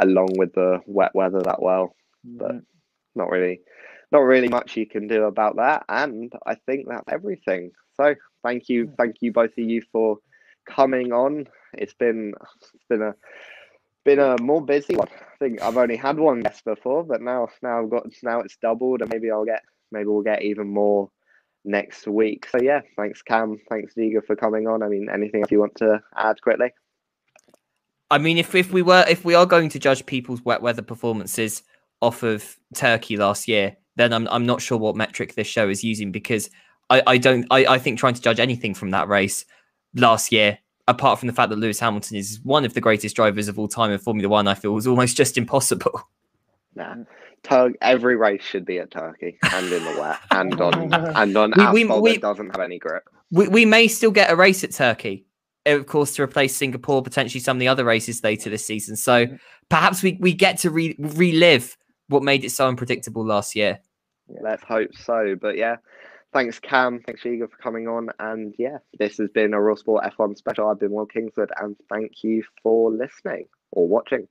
[0.00, 1.94] along with the wet weather that well.
[2.26, 2.38] Mm.
[2.38, 2.54] But
[3.14, 3.60] not really
[4.10, 5.84] not really much you can do about that.
[5.88, 7.72] And i think that's everything.
[7.96, 8.14] So
[8.44, 10.18] thank you thank you both of you for
[10.66, 11.48] coming on.
[11.74, 12.34] It's been
[12.74, 13.14] it's been a
[14.16, 15.62] been a more busy one i think.
[15.62, 19.10] I've only had one guest before but now now i've got now it's doubled and
[19.12, 19.62] maybe i'll get
[19.92, 21.10] maybe we'll get even more
[21.64, 22.46] next week.
[22.50, 23.58] So yeah thanks cam.
[23.68, 24.82] Thanks Ziga for coming on.
[24.82, 26.72] I mean anything else you want to add quickly?
[28.10, 30.82] I mean, if if we were if we are going to judge people's wet weather
[30.82, 31.62] performances
[32.00, 35.84] off of Turkey last year, then I'm I'm not sure what metric this show is
[35.84, 36.48] using because
[36.88, 39.44] I, I don't I, I think trying to judge anything from that race
[39.94, 40.58] last year,
[40.88, 43.68] apart from the fact that Lewis Hamilton is one of the greatest drivers of all
[43.68, 46.02] time in Formula One, I feel was almost just impossible.
[46.74, 46.94] Nah.
[47.42, 51.52] Tur- every race should be at Turkey and in the wet and on and on
[51.56, 53.04] We- we- asphalt we- that doesn't have any grip.
[53.30, 55.24] We we may still get a race at Turkey
[55.66, 58.96] of course, to replace Singapore, potentially some of the other races later this season.
[58.96, 59.26] So
[59.68, 61.76] perhaps we, we get to re- relive
[62.08, 63.80] what made it so unpredictable last year.
[64.42, 65.36] Let's hope so.
[65.40, 65.76] But yeah,
[66.32, 68.10] thanks Cam, thanks Ziga for coming on.
[68.18, 70.68] And yeah, this has been a Raw Sport F1 special.
[70.68, 74.28] I've been Will Kingswood, and thank you for listening or watching.